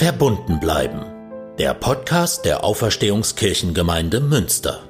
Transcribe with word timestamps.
Verbunden 0.00 0.60
bleiben. 0.60 1.02
Der 1.58 1.74
Podcast 1.74 2.46
der 2.46 2.64
Auferstehungskirchengemeinde 2.64 4.22
Münster. 4.22 4.88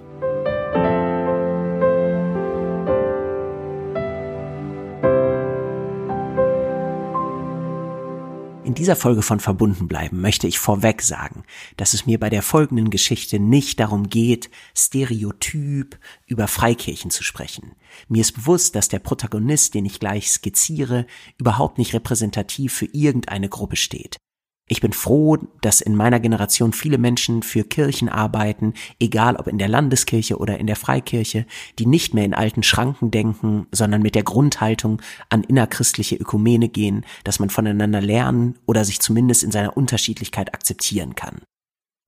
In 8.63 8.75
dieser 8.77 8.95
Folge 8.95 9.23
von 9.23 9.41
Verbunden 9.41 9.89
bleiben 9.89 10.21
möchte 10.21 10.47
ich 10.47 10.61
vorweg 10.61 11.03
sagen, 11.03 11.43
dass 11.77 11.93
es 11.93 12.07
mir 12.07 12.21
bei 12.21 12.31
der 12.31 12.43
folgenden 12.43 12.91
Geschichte 12.91 13.41
nicht 13.41 13.81
darum 13.81 14.11
geht, 14.11 14.49
stereotyp 14.77 15.99
über 16.29 16.47
Freikirchen 16.47 17.11
zu 17.11 17.25
sprechen. 17.25 17.73
Mir 18.07 18.21
ist 18.21 18.35
bewusst, 18.35 18.77
dass 18.77 18.87
der 18.87 19.01
Protagonist, 19.01 19.75
den 19.75 19.87
ich 19.87 19.99
gleich 19.99 20.31
skizziere, 20.31 21.05
überhaupt 21.37 21.79
nicht 21.79 21.95
repräsentativ 21.95 22.75
für 22.75 22.87
irgendeine 22.93 23.49
Gruppe 23.49 23.75
steht. 23.75 24.21
Ich 24.73 24.81
bin 24.81 24.93
froh, 24.93 25.37
dass 25.63 25.81
in 25.81 25.97
meiner 25.97 26.21
Generation 26.21 26.73
viele 26.73 26.97
Menschen 26.97 27.43
für 27.43 27.65
Kirchen 27.65 28.09
arbeiten, 28.09 28.75
egal 29.01 29.35
ob 29.35 29.49
in 29.49 29.59
der 29.59 29.67
Landeskirche 29.67 30.39
oder 30.39 30.59
in 30.59 30.69
der 30.69 30.77
Freikirche, 30.77 31.45
die 31.81 31.87
nicht 31.87 32.15
mehr 32.15 32.25
in 32.25 32.35
alten 32.35 32.63
Schranken 32.63 33.11
denken, 33.11 33.67
sondern 33.73 34.01
mit 34.01 34.15
der 34.15 34.23
Grundhaltung 34.23 35.03
an 35.29 35.43
innerchristliche 35.43 36.15
Ökumene 36.15 36.69
gehen, 36.69 37.05
dass 37.25 37.41
man 37.41 37.51
voneinander 37.51 38.01
lernen 38.01 38.61
oder 38.65 38.85
sich 38.85 39.01
zumindest 39.01 39.43
in 39.43 39.51
seiner 39.51 39.77
Unterschiedlichkeit 39.77 40.55
akzeptieren 40.55 41.17
kann. 41.17 41.41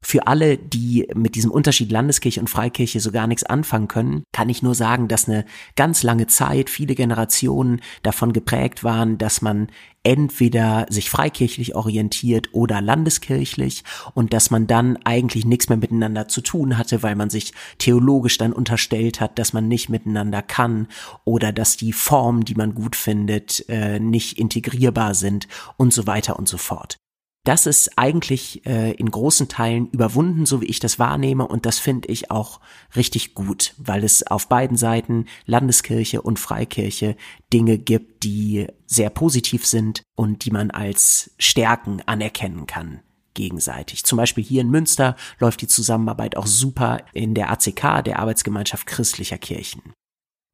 Für 0.05 0.27
alle, 0.27 0.59
die 0.59 1.09
mit 1.15 1.37
diesem 1.37 1.53
Unterschied 1.53 1.93
Landeskirche 1.93 2.41
und 2.41 2.51
Freikirche 2.51 2.99
so 2.99 3.13
gar 3.13 3.29
nichts 3.29 3.45
anfangen 3.45 3.87
können, 3.87 4.25
kann 4.33 4.49
ich 4.49 4.63
nur 4.63 4.75
sagen, 4.75 5.07
dass 5.07 5.29
eine 5.29 5.45
ganz 5.77 6.03
lange 6.03 6.27
Zeit, 6.27 6.71
viele 6.71 6.97
Generationen 6.97 7.81
davon 8.03 8.33
geprägt 8.33 8.83
waren, 8.83 9.17
dass 9.17 9.43
man 9.43 9.69
entweder 10.03 10.87
sich 10.91 11.09
freikirchlich 11.09 11.77
orientiert 11.77 12.49
oder 12.53 12.81
landeskirchlich 12.81 13.85
und 14.15 14.33
dass 14.33 14.51
man 14.51 14.67
dann 14.67 14.97
eigentlich 15.05 15.45
nichts 15.45 15.69
mehr 15.69 15.79
miteinander 15.79 16.27
zu 16.27 16.41
tun 16.41 16.77
hatte, 16.77 17.05
weil 17.05 17.15
man 17.15 17.31
sich 17.31 17.53
theologisch 17.79 18.39
dann 18.39 18.53
unterstellt 18.53 19.21
hat, 19.21 19.39
dass 19.39 19.53
man 19.53 19.69
nicht 19.69 19.89
miteinander 19.89 20.43
kann 20.43 20.89
oder 21.25 21.53
dass 21.53 21.77
die 21.77 21.93
Formen, 21.93 22.45
die 22.45 22.57
man 22.57 22.75
gut 22.75 22.97
findet, 22.97 23.69
äh, 23.69 24.01
nicht 24.01 24.39
integrierbar 24.39 25.15
sind 25.15 25.47
und 25.77 25.93
so 25.93 26.09
weiter 26.09 26.37
und 26.37 26.49
so 26.49 26.59
fort. 26.59 26.99
Das 27.45 27.67
ist 27.67 27.99
eigentlich 27.99 28.65
äh, 28.67 28.93
in 28.93 29.11
großen 29.11 29.49
Teilen 29.49 29.89
überwunden, 29.89 30.47
so 30.47 30.61
wie 30.61 30.67
ich 30.67 30.79
das 30.79 31.01
wahrnehme, 31.01 31.47
und 31.47 31.67
das 31.67 31.81
finde 31.81 32.09
ich 32.09 32.31
auch 32.31 32.61
richtig 32.95 33.35
gut, 33.35 33.75
weil 33.79 34.05
es 34.05 34.25
auf 34.25 34.49
beiden 34.49 34.77
Seiten 34.77 35.27
Landeskirche 35.45 36.23
und 36.23 36.39
Freikirche 36.39 37.17
Dinge 37.53 37.79
gibt, 37.79 38.23
die 38.23 38.69
sehr 38.87 39.11
positiv 39.11 39.67
sind 39.67 40.03
und 40.15 40.45
die 40.45 40.53
man 40.53 40.71
als 40.71 41.33
Stärken 41.39 42.01
anerkennen 42.07 42.67
kann 42.67 43.01
gegenseitig. 43.35 44.05
Zum 44.05 44.19
Beispiel 44.19 44.45
hier 44.45 44.61
in 44.61 44.71
Münster 44.71 45.17
läuft 45.39 45.63
die 45.63 45.67
Zusammenarbeit 45.67 46.37
auch 46.37 46.47
super 46.47 46.99
in 47.13 47.35
der 47.35 47.51
ACK, 47.51 48.05
der 48.05 48.19
Arbeitsgemeinschaft 48.19 48.87
christlicher 48.87 49.39
Kirchen. 49.39 49.95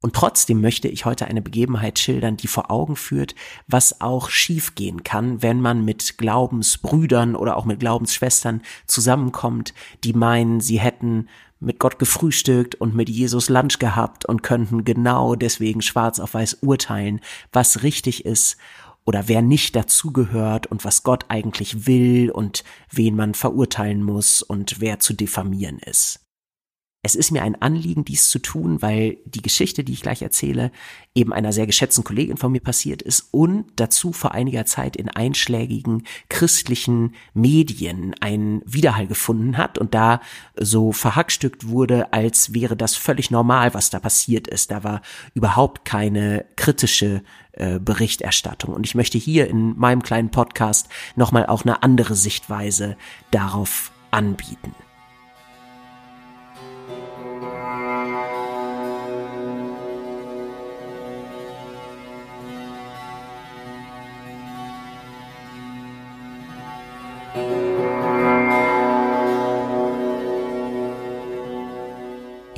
Und 0.01 0.15
trotzdem 0.15 0.61
möchte 0.61 0.87
ich 0.87 1.03
heute 1.03 1.25
eine 1.25 1.41
Begebenheit 1.41 1.99
schildern, 1.99 2.37
die 2.37 2.47
vor 2.47 2.71
Augen 2.71 2.95
führt, 2.95 3.35
was 3.67 3.99
auch 3.99 4.29
schiefgehen 4.29 5.03
kann, 5.03 5.41
wenn 5.41 5.59
man 5.59 5.83
mit 5.83 6.17
Glaubensbrüdern 6.17 7.35
oder 7.35 7.57
auch 7.57 7.65
mit 7.65 7.81
Glaubensschwestern 7.81 8.61
zusammenkommt, 8.87 9.73
die 10.05 10.13
meinen, 10.13 10.61
sie 10.61 10.79
hätten 10.79 11.27
mit 11.59 11.79
Gott 11.79 11.99
gefrühstückt 11.99 12.75
und 12.75 12.95
mit 12.95 13.09
Jesus 13.09 13.49
Lunch 13.49 13.79
gehabt 13.79 14.23
und 14.23 14.41
könnten 14.41 14.85
genau 14.85 15.35
deswegen 15.35 15.81
schwarz 15.81 16.19
auf 16.19 16.33
weiß 16.33 16.59
urteilen, 16.61 17.19
was 17.51 17.83
richtig 17.83 18.25
ist 18.25 18.57
oder 19.05 19.27
wer 19.27 19.41
nicht 19.41 19.75
dazugehört 19.75 20.67
und 20.67 20.85
was 20.85 21.03
Gott 21.03 21.25
eigentlich 21.27 21.87
will 21.87 22.31
und 22.31 22.63
wen 22.89 23.17
man 23.17 23.33
verurteilen 23.33 24.01
muss 24.01 24.41
und 24.41 24.79
wer 24.79 24.99
zu 24.99 25.13
diffamieren 25.13 25.79
ist. 25.79 26.28
Es 27.01 27.15
ist 27.15 27.31
mir 27.31 27.43
ein 27.43 27.61
Anliegen, 27.61 28.03
dies 28.03 28.29
zu 28.29 28.39
tun, 28.39 28.81
weil 28.81 29.19
die 29.23 29.41
Geschichte, 29.41 29.85
die 29.85 29.93
ich 29.93 30.01
gleich 30.01 30.21
erzähle, 30.21 30.69
eben 31.15 31.31
einer 31.31 31.53
sehr 31.53 31.65
geschätzten 31.65 32.03
Kollegin 32.03 32.35
von 32.35 32.51
mir 32.51 32.59
passiert 32.59 33.01
ist 33.01 33.29
und 33.31 33.67
dazu 33.77 34.11
vor 34.11 34.33
einiger 34.33 34.65
Zeit 34.65 34.97
in 34.97 35.07
einschlägigen 35.07 36.03
christlichen 36.27 37.15
Medien 37.33 38.15
einen 38.19 38.61
Widerhall 38.65 39.07
gefunden 39.07 39.57
hat 39.57 39.77
und 39.77 39.95
da 39.95 40.19
so 40.57 40.91
verhackstückt 40.91 41.69
wurde, 41.69 42.11
als 42.11 42.53
wäre 42.53 42.75
das 42.75 42.97
völlig 42.97 43.31
normal, 43.31 43.73
was 43.73 43.89
da 43.89 44.01
passiert 44.01 44.49
ist. 44.49 44.69
Da 44.69 44.83
war 44.83 45.01
überhaupt 45.33 45.85
keine 45.85 46.45
kritische 46.57 47.23
äh, 47.53 47.79
Berichterstattung. 47.79 48.73
Und 48.73 48.85
ich 48.85 48.95
möchte 48.95 49.17
hier 49.17 49.47
in 49.47 49.77
meinem 49.77 50.03
kleinen 50.03 50.31
Podcast 50.31 50.89
nochmal 51.15 51.45
auch 51.45 51.63
eine 51.63 51.81
andere 51.81 52.15
Sichtweise 52.15 52.97
darauf 53.31 53.93
anbieten. 54.11 54.75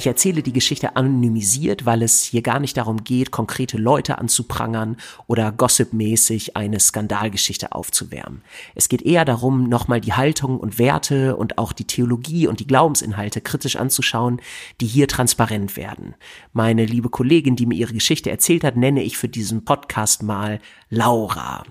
Ich 0.01 0.07
erzähle 0.07 0.41
die 0.41 0.51
Geschichte 0.51 0.95
anonymisiert, 0.95 1.85
weil 1.85 2.01
es 2.01 2.23
hier 2.23 2.41
gar 2.41 2.59
nicht 2.59 2.75
darum 2.75 3.03
geht, 3.03 3.29
konkrete 3.29 3.77
Leute 3.77 4.17
anzuprangern 4.17 4.97
oder 5.27 5.51
gossipmäßig 5.51 6.57
eine 6.57 6.79
Skandalgeschichte 6.79 7.73
aufzuwärmen. 7.73 8.41
Es 8.73 8.89
geht 8.89 9.03
eher 9.03 9.25
darum, 9.25 9.69
nochmal 9.69 10.01
die 10.01 10.13
Haltung 10.13 10.59
und 10.59 10.79
Werte 10.79 11.35
und 11.35 11.59
auch 11.59 11.71
die 11.71 11.85
Theologie 11.85 12.47
und 12.47 12.59
die 12.59 12.65
Glaubensinhalte 12.65 13.41
kritisch 13.41 13.75
anzuschauen, 13.75 14.41
die 14.79 14.87
hier 14.87 15.07
transparent 15.07 15.77
werden. 15.77 16.15
Meine 16.51 16.83
liebe 16.87 17.09
Kollegin, 17.09 17.55
die 17.55 17.67
mir 17.67 17.75
ihre 17.75 17.93
Geschichte 17.93 18.31
erzählt 18.31 18.63
hat, 18.63 18.77
nenne 18.77 19.03
ich 19.03 19.19
für 19.19 19.29
diesen 19.29 19.65
Podcast 19.65 20.23
mal 20.23 20.61
Laura. 20.89 21.61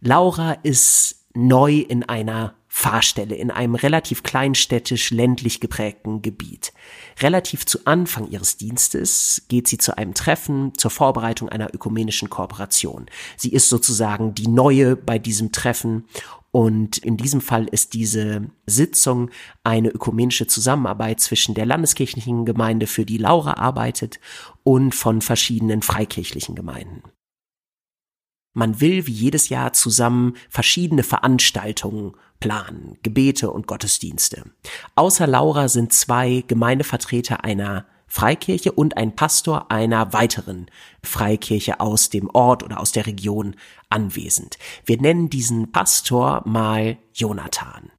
Laura 0.00 0.52
ist 0.62 1.26
neu 1.34 1.74
in 1.80 2.04
einer 2.04 2.54
Fahrstelle 2.78 3.34
in 3.34 3.50
einem 3.50 3.74
relativ 3.74 4.22
kleinstädtisch 4.22 5.10
ländlich 5.10 5.60
geprägten 5.60 6.20
Gebiet. 6.20 6.74
Relativ 7.20 7.64
zu 7.64 7.78
Anfang 7.86 8.28
ihres 8.28 8.58
Dienstes 8.58 9.46
geht 9.48 9.66
sie 9.66 9.78
zu 9.78 9.96
einem 9.96 10.12
Treffen 10.12 10.74
zur 10.76 10.90
Vorbereitung 10.90 11.48
einer 11.48 11.74
ökumenischen 11.74 12.28
Kooperation. 12.28 13.06
Sie 13.38 13.48
ist 13.48 13.70
sozusagen 13.70 14.34
die 14.34 14.48
Neue 14.48 14.94
bei 14.94 15.18
diesem 15.18 15.52
Treffen 15.52 16.04
und 16.50 16.98
in 16.98 17.16
diesem 17.16 17.40
Fall 17.40 17.64
ist 17.64 17.94
diese 17.94 18.50
Sitzung 18.66 19.30
eine 19.64 19.88
ökumenische 19.88 20.46
Zusammenarbeit 20.46 21.20
zwischen 21.20 21.54
der 21.54 21.64
landeskirchlichen 21.64 22.44
Gemeinde, 22.44 22.86
für 22.86 23.06
die 23.06 23.18
Laura 23.18 23.54
arbeitet, 23.54 24.20
und 24.64 24.94
von 24.94 25.22
verschiedenen 25.22 25.80
freikirchlichen 25.80 26.54
Gemeinden. 26.54 27.02
Man 28.56 28.80
will 28.80 29.06
wie 29.06 29.12
jedes 29.12 29.50
Jahr 29.50 29.74
zusammen 29.74 30.32
verschiedene 30.48 31.02
Veranstaltungen 31.02 32.14
planen, 32.40 32.96
Gebete 33.02 33.50
und 33.50 33.66
Gottesdienste. 33.66 34.44
Außer 34.94 35.26
Laura 35.26 35.68
sind 35.68 35.92
zwei 35.92 36.42
Gemeindevertreter 36.46 37.44
einer 37.44 37.84
Freikirche 38.06 38.72
und 38.72 38.96
ein 38.96 39.14
Pastor 39.14 39.70
einer 39.70 40.14
weiteren 40.14 40.70
Freikirche 41.02 41.80
aus 41.80 42.08
dem 42.08 42.30
Ort 42.32 42.62
oder 42.62 42.80
aus 42.80 42.92
der 42.92 43.04
Region 43.04 43.56
anwesend. 43.90 44.56
Wir 44.86 45.02
nennen 45.02 45.28
diesen 45.28 45.70
Pastor 45.70 46.40
mal 46.46 46.96
Jonathan. 47.12 47.90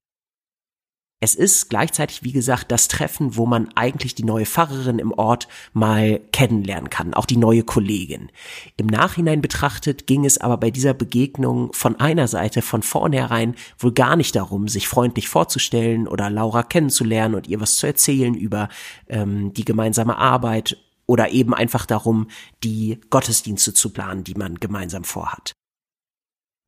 Es 1.20 1.34
ist 1.34 1.72
gleichzeitig, 1.72 2.24
wie 2.24 2.32
gesagt, 2.32 2.72
das 2.72 2.88
Treffen, 2.90 3.38
wo 3.38 3.48
man 3.48 3.70
eigentlich 3.74 4.14
die 4.14 4.24
neue 4.24 4.46
Pfarrerin 4.46 5.00
im 5.00 5.12
Ort 5.12 5.48
mal 5.74 6.20
kennenlernen 6.32 6.92
kann, 6.92 7.16
auch 7.16 7.26
die 7.26 7.38
neue 7.38 7.64
Kollegin. 7.64 8.30
Im 8.78 8.86
Nachhinein 8.86 9.42
betrachtet 9.42 10.06
ging 10.06 10.26
es 10.26 10.38
aber 10.38 10.58
bei 10.58 10.70
dieser 10.70 10.94
Begegnung 10.94 11.74
von 11.74 12.00
einer 12.00 12.28
Seite 12.28 12.62
von 12.62 12.84
vornherein 12.84 13.56
wohl 13.80 13.94
gar 13.94 14.16
nicht 14.16 14.36
darum, 14.36 14.68
sich 14.68 14.88
freundlich 14.88 15.28
vorzustellen 15.28 16.08
oder 16.08 16.30
Laura 16.30 16.62
kennenzulernen 16.62 17.34
und 17.34 17.48
ihr 17.48 17.60
was 17.60 17.78
zu 17.78 17.88
erzählen 17.88 18.36
über 18.36 18.70
ähm, 19.08 19.54
die 19.54 19.66
gemeinsame 19.66 20.20
Arbeit 20.20 20.78
oder 21.08 21.31
eben 21.31 21.56
einfach 21.56 21.88
darum, 21.88 22.28
die 22.63 23.02
Gottesdienste 23.10 23.74
zu 23.74 23.90
planen, 23.92 24.24
die 24.24 24.36
man 24.36 24.60
gemeinsam 24.60 25.04
vorhat. 25.04 25.54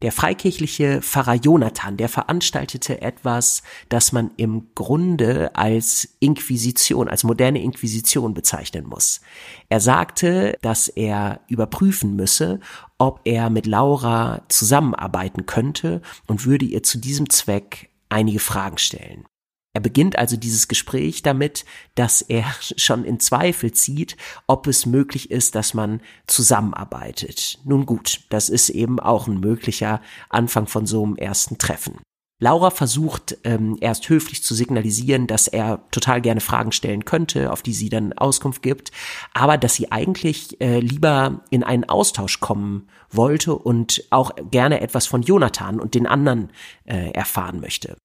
Der 0.01 0.13
freikirchliche 0.13 1.01
Pfarrer 1.01 1.34
Jonathan, 1.34 1.98
der 1.98 2.07
veranstaltete 2.07 3.01
etwas, 3.01 3.63
das 3.90 4.13
man 4.13 4.31
im 4.38 4.68
Grunde 4.74 5.54
als 5.57 6.16
Inquisition, 6.22 7.10
als 7.10 7.25
moderne 7.25 7.62
Inquisition 7.62 8.34
bezeichnen 8.34 8.88
muss. 8.88 9.19
Er 9.68 9.81
sagte, 9.81 10.57
dass 10.62 10.88
er 10.88 11.42
überprüfen 11.50 12.16
müsse, 12.16 12.62
ob 12.98 13.19
er 13.25 13.50
mit 13.50 13.66
Laura 13.66 14.44
zusammenarbeiten 14.48 15.46
könnte 15.46 16.02
und 16.28 16.45
würde 16.45 16.63
ihr 16.63 16.81
zu 16.81 16.98
diesem 16.98 17.30
Zweck 17.30 17.90
einige 18.07 18.40
Fragen 18.40 18.78
stellen. 18.78 19.25
Er 19.74 19.81
beginnt 19.81 20.18
also 20.18 20.36
dieses 20.36 20.68
Gespräch 20.68 21.21
damit, 21.21 21.63
dass 21.95 22.21
er 22.21 22.45
schon 22.77 23.06
in 23.06 23.19
Zweifel 23.19 23.71
zieht, 23.71 24.18
ob 24.48 24.68
es 24.68 24.86
möglich 24.86 25.31
ist, 25.31 25.56
dass 25.56 25.74
man 25.74 26.01
zusammenarbeitet. 26.27 27.60
Nun 27.66 27.86
gut, 27.86 28.21
das 28.30 28.50
ist 28.50 28.69
eben 28.69 29.00
auch 29.00 29.27
ein 29.27 29.39
möglicher 29.39 30.01
Anfang 30.30 30.68
von 30.68 30.86
so 30.86 31.04
einem 31.04 31.16
ersten 31.16 31.57
Treffen. 31.57 32.00
Laura 32.42 32.69
versucht 32.71 33.38
ähm, 33.44 33.77
erst 33.81 34.07
höflich 34.07 34.44
zu 34.44 34.56
signalisieren, 34.56 35.27
dass 35.27 35.50
er 35.50 35.81
total 35.92 36.21
gerne 36.21 36.39
Fragen 36.39 36.71
stellen 36.71 37.04
könnte, 37.04 37.51
auf 37.51 37.62
die 37.62 37.74
sie 37.74 37.89
dann 37.89 38.13
Auskunft 38.13 38.62
gibt, 38.62 38.92
aber 39.33 39.57
dass 39.57 39.75
sie 39.75 39.92
eigentlich 39.92 40.60
äh, 40.62 40.80
lieber 40.80 41.42
in 41.50 41.66
einen 41.66 41.83
Austausch 41.83 42.39
kommen 42.39 42.88
wollte 43.10 43.56
und 43.56 44.06
auch 44.10 44.31
gerne 44.51 44.80
etwas 44.80 45.06
von 45.06 45.21
Jonathan 45.21 45.81
und 45.81 45.95
den 45.95 46.07
anderen 46.07 46.54
äh, 46.86 47.12
erfahren 47.12 47.60
möchte. 47.60 47.98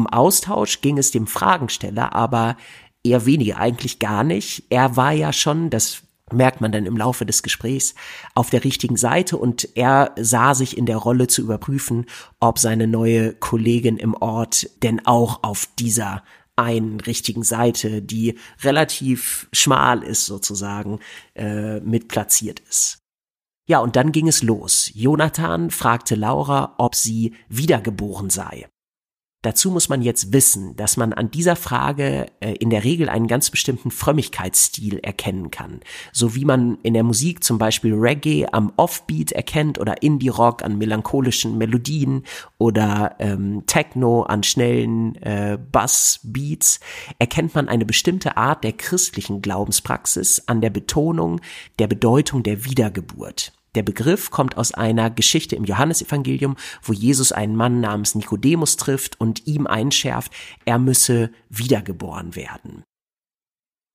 Um 0.00 0.06
Austausch 0.06 0.80
ging 0.80 0.96
es 0.96 1.10
dem 1.10 1.26
Fragensteller 1.26 2.14
aber 2.14 2.56
eher 3.04 3.26
weniger, 3.26 3.58
eigentlich 3.58 3.98
gar 3.98 4.24
nicht. 4.24 4.64
Er 4.70 4.96
war 4.96 5.12
ja 5.12 5.30
schon, 5.30 5.68
das 5.68 6.00
merkt 6.32 6.62
man 6.62 6.72
dann 6.72 6.86
im 6.86 6.96
Laufe 6.96 7.26
des 7.26 7.42
Gesprächs, 7.42 7.94
auf 8.34 8.48
der 8.48 8.64
richtigen 8.64 8.96
Seite 8.96 9.36
und 9.36 9.68
er 9.74 10.14
sah 10.18 10.54
sich 10.54 10.78
in 10.78 10.86
der 10.86 10.96
Rolle 10.96 11.26
zu 11.26 11.42
überprüfen, 11.42 12.06
ob 12.40 12.58
seine 12.58 12.86
neue 12.86 13.34
Kollegin 13.34 13.98
im 13.98 14.14
Ort 14.14 14.70
denn 14.82 15.04
auch 15.04 15.42
auf 15.42 15.68
dieser 15.78 16.22
einen 16.56 16.98
richtigen 17.00 17.42
Seite, 17.42 18.00
die 18.00 18.38
relativ 18.62 19.50
schmal 19.52 20.02
ist 20.02 20.24
sozusagen, 20.24 21.00
äh, 21.34 21.80
mit 21.80 22.08
platziert 22.08 22.60
ist. 22.60 23.00
Ja, 23.68 23.80
und 23.80 23.96
dann 23.96 24.12
ging 24.12 24.28
es 24.28 24.42
los. 24.42 24.90
Jonathan 24.94 25.70
fragte 25.70 26.14
Laura, 26.14 26.74
ob 26.78 26.94
sie 26.94 27.34
wiedergeboren 27.50 28.30
sei. 28.30 28.66
Dazu 29.42 29.70
muss 29.70 29.88
man 29.88 30.02
jetzt 30.02 30.34
wissen, 30.34 30.76
dass 30.76 30.98
man 30.98 31.14
an 31.14 31.30
dieser 31.30 31.56
Frage 31.56 32.26
äh, 32.40 32.52
in 32.56 32.68
der 32.68 32.84
Regel 32.84 33.08
einen 33.08 33.26
ganz 33.26 33.50
bestimmten 33.50 33.90
Frömmigkeitsstil 33.90 34.98
erkennen 34.98 35.50
kann. 35.50 35.80
So 36.12 36.34
wie 36.34 36.44
man 36.44 36.76
in 36.82 36.92
der 36.92 37.04
Musik 37.04 37.42
zum 37.42 37.56
Beispiel 37.56 37.94
Reggae 37.94 38.46
am 38.52 38.70
Offbeat 38.76 39.32
erkennt 39.32 39.78
oder 39.78 40.02
Indie-Rock 40.02 40.62
an 40.62 40.76
melancholischen 40.76 41.56
Melodien 41.56 42.24
oder 42.58 43.16
ähm, 43.18 43.64
Techno 43.64 44.24
an 44.24 44.42
schnellen 44.42 45.16
äh, 45.22 45.56
Bass-Beats, 45.72 46.80
erkennt 47.18 47.54
man 47.54 47.68
eine 47.68 47.86
bestimmte 47.86 48.36
Art 48.36 48.62
der 48.62 48.74
christlichen 48.74 49.40
Glaubenspraxis 49.40 50.42
an 50.48 50.60
der 50.60 50.70
Betonung 50.70 51.40
der 51.78 51.86
Bedeutung 51.86 52.42
der 52.42 52.66
Wiedergeburt. 52.66 53.52
Der 53.74 53.82
Begriff 53.82 54.30
kommt 54.30 54.56
aus 54.56 54.74
einer 54.74 55.10
Geschichte 55.10 55.56
im 55.56 55.64
Johannesevangelium, 55.64 56.56
wo 56.82 56.92
Jesus 56.92 57.32
einen 57.32 57.56
Mann 57.56 57.80
namens 57.80 58.14
Nikodemus 58.14 58.76
trifft 58.76 59.20
und 59.20 59.46
ihm 59.46 59.66
einschärft, 59.66 60.32
er 60.64 60.78
müsse 60.78 61.30
wiedergeboren 61.48 62.34
werden. 62.34 62.84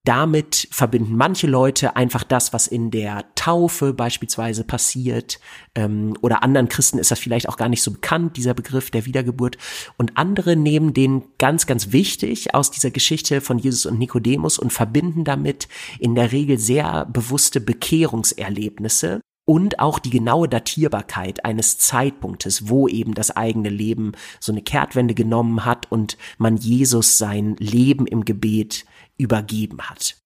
Damit 0.05 0.67
verbinden 0.69 1.17
manche 1.17 1.47
Leute 1.47 1.95
einfach 1.95 2.23
das, 2.23 2.53
was 2.53 2.67
in 2.67 2.91
der 2.91 3.25
Taufe 3.33 3.91
beispielsweise 3.91 4.63
passiert, 4.63 5.39
ähm, 5.73 6.15
oder 6.21 6.43
anderen 6.43 6.69
Christen 6.69 6.99
ist 6.99 7.09
das 7.09 7.17
vielleicht 7.17 7.49
auch 7.49 7.57
gar 7.57 7.69
nicht 7.69 7.81
so 7.81 7.91
bekannt, 7.91 8.37
dieser 8.37 8.53
Begriff 8.53 8.91
der 8.91 9.07
Wiedergeburt. 9.07 9.57
Und 9.97 10.15
andere 10.15 10.55
nehmen 10.55 10.93
den 10.93 11.23
ganz, 11.39 11.65
ganz 11.65 11.91
wichtig 11.91 12.53
aus 12.53 12.69
dieser 12.69 12.91
Geschichte 12.91 13.41
von 13.41 13.57
Jesus 13.57 13.87
und 13.87 13.97
Nikodemus 13.97 14.59
und 14.59 14.71
verbinden 14.71 15.23
damit 15.23 15.67
in 15.97 16.13
der 16.13 16.31
Regel 16.31 16.59
sehr 16.59 17.05
bewusste 17.05 17.59
Bekehrungserlebnisse, 17.59 19.21
und 19.45 19.79
auch 19.79 19.99
die 19.99 20.09
genaue 20.09 20.49
Datierbarkeit 20.49 21.45
eines 21.45 21.77
Zeitpunktes, 21.77 22.67
wo 22.67 22.87
eben 22.87 23.13
das 23.13 23.31
eigene 23.31 23.69
Leben 23.69 24.13
so 24.39 24.51
eine 24.51 24.63
Kehrtwende 24.63 25.13
genommen 25.13 25.65
hat 25.65 25.91
und 25.91 26.17
man 26.37 26.57
Jesus 26.57 27.17
sein 27.17 27.55
Leben 27.59 28.07
im 28.07 28.25
Gebet 28.25 28.85
übergeben 29.17 29.83
hat. 29.83 30.17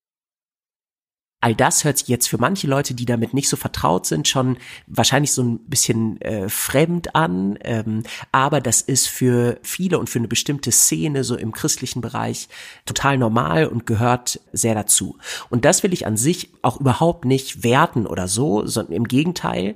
All 1.42 1.56
das 1.56 1.86
hört 1.86 1.98
sich 1.98 2.10
jetzt 2.10 2.28
für 2.28 2.38
manche 2.38 2.68
Leute, 2.68 2.94
die 2.94 3.06
damit 3.06 3.34
nicht 3.34 3.48
so 3.48 3.56
vertraut 3.56 4.06
sind, 4.06 4.28
schon 4.28 4.58
wahrscheinlich 4.88 5.32
so 5.32 5.42
ein 5.42 5.60
bisschen 5.60 6.20
äh, 6.22 6.50
fremd 6.50 7.16
an. 7.16 7.58
Ähm, 7.62 8.04
aber 8.34 8.60
das 8.60 8.82
ist 8.82 9.08
für 9.08 9.58
viele 9.64 10.00
und 10.00 10.10
für 10.10 10.20
eine 10.20 10.28
bestimmte 10.28 10.72
Szene 10.74 11.24
so 11.24 11.38
im 11.38 11.54
christlichen 11.54 12.02
Bereich 12.02 12.50
total 12.86 13.18
normal 13.18 13.68
und 13.68 13.86
gehört 13.86 14.42
sehr 14.52 14.76
dazu. 14.76 15.18
Und 15.50 15.64
das 15.64 15.82
will 15.82 15.94
ich 15.94 16.06
an 16.06 16.18
sich 16.18 16.50
auch 16.62 16.80
überhaupt 16.80 17.24
nicht 17.24 17.64
werten 17.64 18.06
oder 18.06 18.28
so, 18.28 18.66
sondern 18.66 18.94
im 18.94 19.08
Gegenteil. 19.08 19.76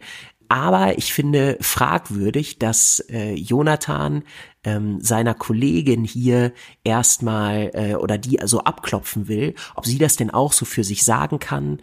Aber 0.54 1.00
ich 1.00 1.14
finde 1.14 1.58
fragwürdig, 1.62 2.60
dass 2.60 3.00
äh, 3.10 3.34
Jonathan 3.34 4.22
ähm, 4.64 5.02
seiner 5.02 5.34
Kollegin 5.34 6.04
hier 6.04 6.54
erstmal 6.84 7.72
äh, 7.74 7.96
oder 7.96 8.20
die 8.20 8.40
also 8.40 8.60
abklopfen 8.60 9.28
will, 9.28 9.56
ob 9.74 9.88
sie 9.88 9.98
das 9.98 10.16
denn 10.16 10.30
auch 10.30 10.54
so 10.54 10.66
für 10.66 10.84
sich 10.84 11.06
sagen 11.06 11.40
kann 11.40 11.80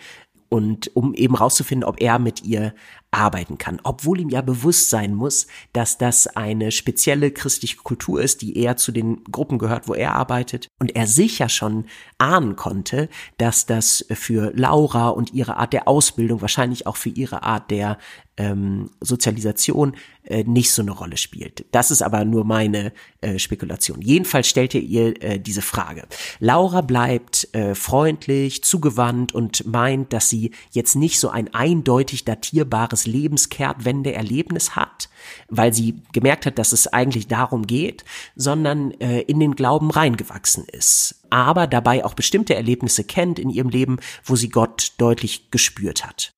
und 0.50 0.94
um 0.94 1.14
eben 1.14 1.34
rauszufinden, 1.34 1.82
ob 1.82 2.00
er 2.00 2.20
mit 2.20 2.44
ihr 2.44 2.72
arbeiten 3.10 3.58
kann, 3.58 3.80
obwohl 3.82 4.20
ihm 4.20 4.28
ja 4.28 4.40
bewusst 4.40 4.90
sein 4.90 5.14
muss, 5.14 5.46
dass 5.72 5.98
das 5.98 6.26
eine 6.28 6.70
spezielle 6.70 7.30
christliche 7.30 7.76
Kultur 7.76 8.22
ist, 8.22 8.42
die 8.42 8.56
eher 8.56 8.76
zu 8.76 8.92
den 8.92 9.24
Gruppen 9.24 9.58
gehört, 9.58 9.88
wo 9.88 9.94
er 9.94 10.14
arbeitet 10.14 10.68
und 10.78 10.94
er 10.94 11.06
sicher 11.06 11.48
schon 11.48 11.86
ahnen 12.18 12.56
konnte, 12.56 13.08
dass 13.38 13.66
das 13.66 14.04
für 14.10 14.52
Laura 14.54 15.08
und 15.08 15.32
ihre 15.32 15.56
Art 15.56 15.72
der 15.72 15.88
Ausbildung, 15.88 16.40
wahrscheinlich 16.40 16.86
auch 16.86 16.96
für 16.96 17.08
ihre 17.08 17.42
Art 17.42 17.70
der 17.70 17.98
ähm, 18.36 18.90
Sozialisation 19.00 19.96
äh, 20.24 20.44
nicht 20.44 20.72
so 20.72 20.82
eine 20.82 20.92
Rolle 20.92 21.16
spielt. 21.16 21.66
Das 21.72 21.90
ist 21.90 22.02
aber 22.02 22.24
nur 22.24 22.44
meine 22.44 22.92
äh, 23.20 23.38
Spekulation. 23.38 24.00
Jedenfalls 24.00 24.48
stellt 24.48 24.74
er 24.74 24.80
ihr 24.80 25.22
äh, 25.22 25.38
diese 25.38 25.62
Frage. 25.62 26.06
Laura 26.38 26.80
bleibt 26.80 27.52
äh, 27.54 27.74
freundlich, 27.74 28.64
zugewandt 28.64 29.34
und 29.34 29.66
meint, 29.66 30.12
dass 30.12 30.28
sie 30.30 30.52
jetzt 30.70 30.96
nicht 30.96 31.20
so 31.20 31.28
ein 31.28 31.52
eindeutig 31.52 32.24
datierbares 32.24 32.99
Lebenskehrtwende-Erlebnis 33.06 34.76
hat, 34.76 35.08
weil 35.48 35.72
sie 35.72 36.02
gemerkt 36.12 36.46
hat, 36.46 36.58
dass 36.58 36.72
es 36.72 36.86
eigentlich 36.86 37.28
darum 37.28 37.66
geht, 37.66 38.04
sondern 38.34 38.92
äh, 39.00 39.20
in 39.22 39.40
den 39.40 39.54
Glauben 39.54 39.90
reingewachsen 39.90 40.64
ist, 40.64 41.22
aber 41.30 41.66
dabei 41.66 42.04
auch 42.04 42.14
bestimmte 42.14 42.54
Erlebnisse 42.54 43.04
kennt 43.04 43.38
in 43.38 43.50
ihrem 43.50 43.68
Leben, 43.68 43.98
wo 44.24 44.36
sie 44.36 44.48
Gott 44.48 44.92
deutlich 44.98 45.50
gespürt 45.50 46.06
hat. 46.06 46.32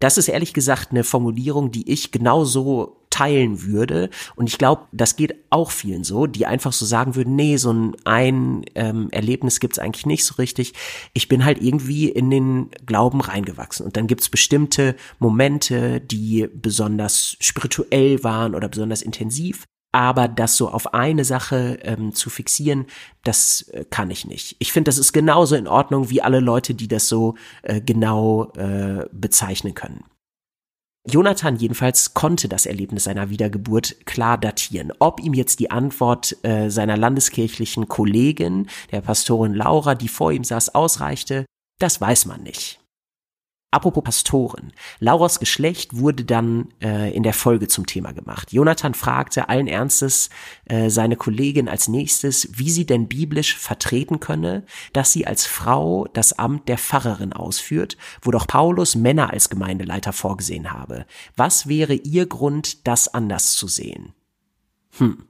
Das 0.00 0.16
ist 0.16 0.28
ehrlich 0.28 0.52
gesagt 0.52 0.90
eine 0.90 1.02
Formulierung, 1.02 1.72
die 1.72 1.90
ich 1.90 2.12
genauso 2.12 2.97
teilen 3.10 3.62
würde. 3.62 4.10
Und 4.36 4.48
ich 4.48 4.58
glaube, 4.58 4.82
das 4.92 5.16
geht 5.16 5.34
auch 5.50 5.70
vielen 5.70 6.04
so, 6.04 6.26
die 6.26 6.46
einfach 6.46 6.72
so 6.72 6.86
sagen 6.86 7.14
würden, 7.16 7.36
nee, 7.36 7.56
so 7.56 7.72
ein, 7.72 7.96
ein 8.04 8.64
ähm, 8.74 9.08
Erlebnis 9.10 9.60
gibt's 9.60 9.78
eigentlich 9.78 10.06
nicht 10.06 10.24
so 10.24 10.34
richtig. 10.34 10.74
Ich 11.14 11.28
bin 11.28 11.44
halt 11.44 11.60
irgendwie 11.60 12.08
in 12.08 12.30
den 12.30 12.70
Glauben 12.86 13.20
reingewachsen. 13.20 13.86
Und 13.86 13.96
dann 13.96 14.06
gibt's 14.06 14.28
bestimmte 14.28 14.96
Momente, 15.18 16.00
die 16.00 16.48
besonders 16.52 17.36
spirituell 17.40 18.22
waren 18.24 18.54
oder 18.54 18.68
besonders 18.68 19.02
intensiv. 19.02 19.64
Aber 19.90 20.28
das 20.28 20.56
so 20.56 20.68
auf 20.68 20.92
eine 20.92 21.24
Sache 21.24 21.78
ähm, 21.82 22.14
zu 22.14 22.28
fixieren, 22.28 22.86
das 23.24 23.62
äh, 23.72 23.86
kann 23.88 24.10
ich 24.10 24.26
nicht. 24.26 24.56
Ich 24.58 24.70
finde, 24.70 24.90
das 24.90 24.98
ist 24.98 25.14
genauso 25.14 25.56
in 25.56 25.66
Ordnung 25.66 26.10
wie 26.10 26.20
alle 26.20 26.40
Leute, 26.40 26.74
die 26.74 26.88
das 26.88 27.08
so 27.08 27.36
äh, 27.62 27.80
genau 27.80 28.52
äh, 28.52 29.06
bezeichnen 29.12 29.74
können. 29.74 30.04
Jonathan 31.08 31.56
jedenfalls 31.56 32.14
konnte 32.14 32.48
das 32.48 32.66
Erlebnis 32.66 33.04
seiner 33.04 33.30
Wiedergeburt 33.30 34.04
klar 34.04 34.38
datieren. 34.38 34.92
Ob 34.98 35.20
ihm 35.20 35.32
jetzt 35.32 35.58
die 35.58 35.70
Antwort 35.70 36.36
äh, 36.44 36.68
seiner 36.68 36.96
landeskirchlichen 36.96 37.88
Kollegin, 37.88 38.68
der 38.92 39.00
Pastorin 39.00 39.54
Laura, 39.54 39.94
die 39.94 40.08
vor 40.08 40.32
ihm 40.32 40.44
saß, 40.44 40.74
ausreichte, 40.74 41.46
das 41.78 42.00
weiß 42.00 42.26
man 42.26 42.42
nicht. 42.42 42.80
Apropos 43.70 44.02
Pastoren. 44.02 44.72
Lauras 44.98 45.40
Geschlecht 45.40 45.94
wurde 45.94 46.24
dann 46.24 46.68
äh, 46.80 47.14
in 47.14 47.22
der 47.22 47.34
Folge 47.34 47.68
zum 47.68 47.84
Thema 47.84 48.12
gemacht. 48.12 48.50
Jonathan 48.50 48.94
fragte 48.94 49.50
allen 49.50 49.66
Ernstes 49.66 50.30
äh, 50.64 50.88
seine 50.88 51.16
Kollegin 51.16 51.68
als 51.68 51.86
nächstes, 51.86 52.48
wie 52.52 52.70
sie 52.70 52.86
denn 52.86 53.08
biblisch 53.08 53.58
vertreten 53.58 54.20
könne, 54.20 54.64
dass 54.94 55.12
sie 55.12 55.26
als 55.26 55.44
Frau 55.44 56.06
das 56.14 56.38
Amt 56.38 56.66
der 56.66 56.78
Pfarrerin 56.78 57.34
ausführt, 57.34 57.98
wo 58.22 58.30
doch 58.30 58.46
Paulus 58.46 58.94
Männer 58.94 59.34
als 59.34 59.50
Gemeindeleiter 59.50 60.14
vorgesehen 60.14 60.72
habe. 60.72 61.04
Was 61.36 61.68
wäre 61.68 61.92
ihr 61.92 62.24
Grund, 62.24 62.86
das 62.86 63.12
anders 63.12 63.52
zu 63.52 63.68
sehen? 63.68 64.14
Hm. 64.96 65.24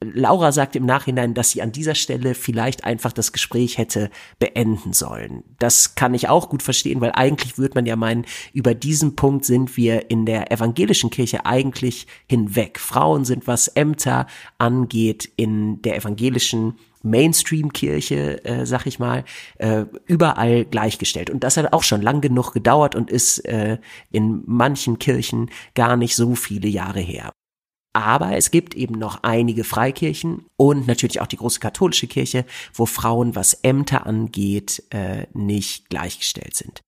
Laura 0.00 0.52
sagt 0.52 0.76
im 0.76 0.86
Nachhinein, 0.86 1.34
dass 1.34 1.50
sie 1.50 1.60
an 1.60 1.72
dieser 1.72 1.96
Stelle 1.96 2.34
vielleicht 2.34 2.84
einfach 2.84 3.12
das 3.12 3.32
Gespräch 3.32 3.78
hätte 3.78 4.10
beenden 4.38 4.92
sollen. 4.92 5.42
Das 5.58 5.96
kann 5.96 6.14
ich 6.14 6.28
auch 6.28 6.48
gut 6.48 6.62
verstehen, 6.62 7.00
weil 7.00 7.10
eigentlich 7.12 7.58
würde 7.58 7.74
man 7.74 7.84
ja 7.84 7.96
meinen, 7.96 8.24
über 8.52 8.74
diesen 8.74 9.16
Punkt 9.16 9.44
sind 9.44 9.76
wir 9.76 10.08
in 10.08 10.24
der 10.24 10.52
evangelischen 10.52 11.10
Kirche 11.10 11.46
eigentlich 11.46 12.06
hinweg. 12.28 12.78
Frauen 12.78 13.24
sind, 13.24 13.48
was 13.48 13.66
Ämter 13.66 14.28
angeht, 14.58 15.28
in 15.34 15.82
der 15.82 15.96
evangelischen 15.96 16.74
Mainstream-Kirche, 17.02 18.44
äh, 18.44 18.66
sag 18.66 18.86
ich 18.86 19.00
mal, 19.00 19.24
äh, 19.56 19.84
überall 20.06 20.64
gleichgestellt. 20.64 21.28
Und 21.28 21.42
das 21.42 21.56
hat 21.56 21.72
auch 21.72 21.82
schon 21.82 22.02
lang 22.02 22.20
genug 22.20 22.52
gedauert 22.52 22.94
und 22.94 23.10
ist 23.10 23.44
äh, 23.46 23.78
in 24.12 24.42
manchen 24.46 25.00
Kirchen 25.00 25.50
gar 25.74 25.96
nicht 25.96 26.14
so 26.14 26.36
viele 26.36 26.68
Jahre 26.68 27.00
her. 27.00 27.32
Aber 27.98 28.36
es 28.36 28.52
gibt 28.52 28.76
eben 28.76 28.96
noch 28.96 29.24
einige 29.24 29.64
Freikirchen 29.64 30.46
und 30.56 30.86
natürlich 30.86 31.20
auch 31.20 31.26
die 31.26 31.36
große 31.36 31.58
katholische 31.58 32.06
Kirche, 32.06 32.44
wo 32.72 32.86
Frauen, 32.86 33.34
was 33.34 33.54
Ämter 33.54 34.06
angeht, 34.06 34.84
äh, 34.90 35.26
nicht 35.32 35.90
gleichgestellt 35.90 36.54
sind. 36.54 36.80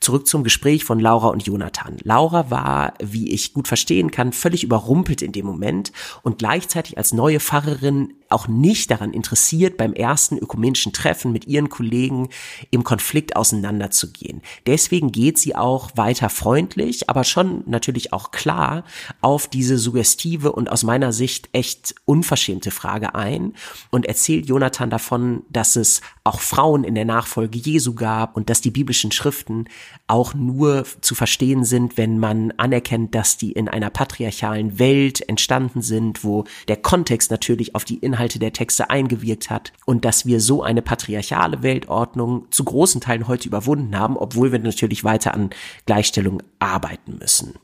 Zurück 0.00 0.26
zum 0.26 0.44
Gespräch 0.44 0.84
von 0.84 1.00
Laura 1.00 1.28
und 1.28 1.46
Jonathan. 1.46 1.96
Laura 2.02 2.50
war, 2.50 2.92
wie 3.02 3.32
ich 3.32 3.54
gut 3.54 3.68
verstehen 3.68 4.10
kann, 4.10 4.34
völlig 4.34 4.62
überrumpelt 4.62 5.22
in 5.22 5.32
dem 5.32 5.46
Moment 5.46 5.92
und 6.22 6.36
gleichzeitig 6.36 6.98
als 6.98 7.14
neue 7.14 7.40
Pfarrerin 7.40 8.12
auch 8.30 8.48
nicht 8.48 8.90
daran 8.90 9.12
interessiert, 9.12 9.76
beim 9.76 9.92
ersten 9.92 10.38
ökumenischen 10.38 10.92
Treffen 10.92 11.32
mit 11.32 11.46
ihren 11.46 11.68
Kollegen 11.68 12.28
im 12.70 12.84
Konflikt 12.84 13.36
auseinanderzugehen. 13.36 14.42
Deswegen 14.66 15.12
geht 15.12 15.38
sie 15.38 15.56
auch 15.56 15.90
weiter 15.96 16.30
freundlich, 16.30 17.08
aber 17.10 17.24
schon 17.24 17.62
natürlich 17.66 18.12
auch 18.12 18.30
klar 18.30 18.84
auf 19.20 19.48
diese 19.48 19.78
suggestive 19.78 20.52
und 20.52 20.70
aus 20.70 20.82
meiner 20.82 21.12
Sicht 21.12 21.48
echt 21.52 21.94
unverschämte 22.04 22.70
Frage 22.70 23.14
ein 23.14 23.54
und 23.90 24.06
erzählt 24.06 24.46
Jonathan 24.46 24.90
davon, 24.90 25.42
dass 25.48 25.76
es 25.76 26.00
auch 26.24 26.40
Frauen 26.40 26.84
in 26.84 26.94
der 26.94 27.04
Nachfolge 27.04 27.58
Jesu 27.58 27.94
gab 27.94 28.36
und 28.36 28.50
dass 28.50 28.60
die 28.60 28.70
biblischen 28.70 29.10
Schriften 29.12 29.66
auch 30.06 30.34
nur 30.34 30.84
zu 31.00 31.14
verstehen 31.14 31.64
sind, 31.64 31.96
wenn 31.96 32.18
man 32.18 32.52
anerkennt, 32.52 33.14
dass 33.14 33.36
die 33.36 33.52
in 33.52 33.68
einer 33.68 33.90
patriarchalen 33.90 34.78
Welt 34.78 35.28
entstanden 35.28 35.82
sind, 35.82 36.24
wo 36.24 36.44
der 36.68 36.76
Kontext 36.76 37.30
natürlich 37.30 37.74
auf 37.74 37.84
die 37.84 37.98
Inhalte 38.20 38.38
der 38.38 38.52
Texte 38.52 38.90
eingewirkt 38.90 39.48
hat 39.48 39.72
und 39.86 40.04
dass 40.04 40.26
wir 40.26 40.42
so 40.42 40.62
eine 40.62 40.82
patriarchale 40.82 41.62
Weltordnung 41.62 42.48
zu 42.50 42.64
großen 42.64 43.00
Teilen 43.00 43.28
heute 43.28 43.48
überwunden 43.48 43.98
haben, 43.98 44.18
obwohl 44.18 44.52
wir 44.52 44.58
natürlich 44.58 45.04
weiter 45.04 45.32
an 45.32 45.48
Gleichstellung 45.86 46.42
arbeiten 46.58 47.16
müssen. 47.18 47.54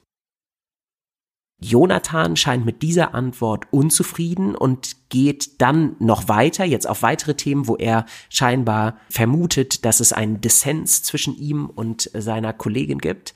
Jonathan 1.60 2.36
scheint 2.36 2.64
mit 2.64 2.82
dieser 2.82 3.14
Antwort 3.14 3.66
unzufrieden 3.70 4.54
und 4.54 4.96
geht 5.10 5.60
dann 5.60 5.96
noch 5.98 6.28
weiter, 6.28 6.64
jetzt 6.64 6.88
auf 6.88 7.02
weitere 7.02 7.34
Themen, 7.34 7.68
wo 7.68 7.76
er 7.76 8.06
scheinbar 8.30 8.96
vermutet, 9.10 9.84
dass 9.84 10.00
es 10.00 10.12
einen 10.12 10.40
Dissens 10.40 11.02
zwischen 11.02 11.36
ihm 11.36 11.66
und 11.66 12.10
seiner 12.14 12.52
Kollegin 12.54 12.98
gibt, 12.98 13.34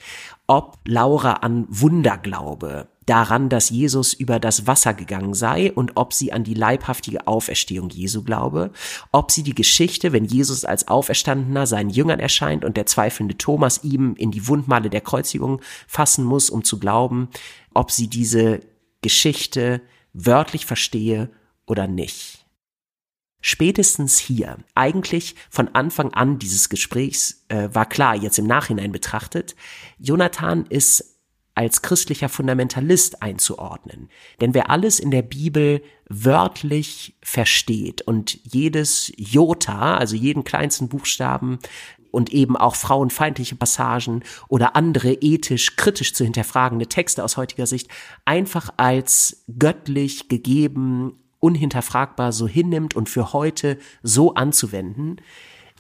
ob 0.50 0.78
Laura 0.85 1.35
an 1.35 1.64
Wunder 1.69 2.19
glaube, 2.19 2.88
daran, 3.07 3.49
dass 3.49 3.71
Jesus 3.71 4.12
über 4.12 4.40
das 4.40 4.66
Wasser 4.66 4.95
gegangen 4.95 5.33
sei 5.33 5.73
und 5.73 5.92
ob 5.95 6.12
sie 6.12 6.33
an 6.33 6.42
die 6.42 6.54
leibhaftige 6.54 7.28
Auferstehung 7.28 7.88
Jesu 7.90 8.25
glaube, 8.25 8.73
ob 9.12 9.30
sie 9.30 9.45
die 9.45 9.54
Geschichte, 9.54 10.12
wenn 10.12 10.25
Jesus 10.25 10.64
als 10.64 10.88
Auferstandener 10.88 11.69
seinen 11.69 11.90
Jüngern 11.90 12.19
erscheint 12.19 12.64
und 12.64 12.76
der 12.76 12.87
zweifelnde 12.87 13.38
Thomas 13.38 13.85
ihm 13.85 14.16
in 14.16 14.33
die 14.33 14.49
Wundmale 14.49 14.90
der 14.90 15.02
Kreuzigung 15.02 15.61
fassen 15.87 16.25
muss, 16.25 16.50
um 16.50 16.64
zu 16.64 16.80
glauben, 16.80 17.28
ob 17.73 17.92
sie 17.92 18.09
diese 18.09 18.59
Geschichte 19.02 19.80
wörtlich 20.14 20.66
verstehe 20.66 21.30
oder 21.64 21.87
nicht. 21.87 22.39
Spätestens 23.40 24.18
hier, 24.18 24.59
eigentlich 24.75 25.35
von 25.49 25.68
Anfang 25.68 26.12
an 26.12 26.38
dieses 26.38 26.68
Gesprächs, 26.68 27.44
äh, 27.49 27.68
war 27.73 27.87
klar, 27.87 28.14
jetzt 28.14 28.38
im 28.38 28.47
Nachhinein 28.47 28.92
betrachtet, 28.92 29.56
Jonathan 29.99 30.66
ist 30.66 31.20
als 31.54 31.82
christlicher 31.82 32.28
Fundamentalist 32.28 33.23
einzuordnen. 33.23 34.09
Denn 34.40 34.54
wer 34.54 34.70
alles 34.70 35.00
in 35.00 35.11
der 35.11 35.23
Bibel 35.23 35.82
wörtlich 36.09 37.16
versteht 37.23 38.02
und 38.02 38.38
jedes 38.44 39.12
Jota, 39.16 39.97
also 39.97 40.16
jeden 40.16 40.44
kleinsten 40.44 40.88
Buchstaben 40.88 41.59
und 42.11 42.32
eben 42.32 42.56
auch 42.56 42.76
frauenfeindliche 42.76 43.56
Passagen 43.56 44.23
oder 44.49 44.76
andere 44.76 45.12
ethisch 45.12 45.76
kritisch 45.76 46.14
zu 46.14 46.25
hinterfragende 46.25 46.87
Texte 46.87 47.23
aus 47.23 47.37
heutiger 47.37 47.66
Sicht 47.66 47.88
einfach 48.25 48.70
als 48.76 49.44
göttlich 49.59 50.28
gegeben, 50.28 51.18
unhinterfragbar 51.40 52.32
so 52.32 52.47
hinnimmt 52.47 52.94
und 52.94 53.09
für 53.09 53.32
heute 53.32 53.78
so 54.02 54.35
anzuwenden, 54.35 55.16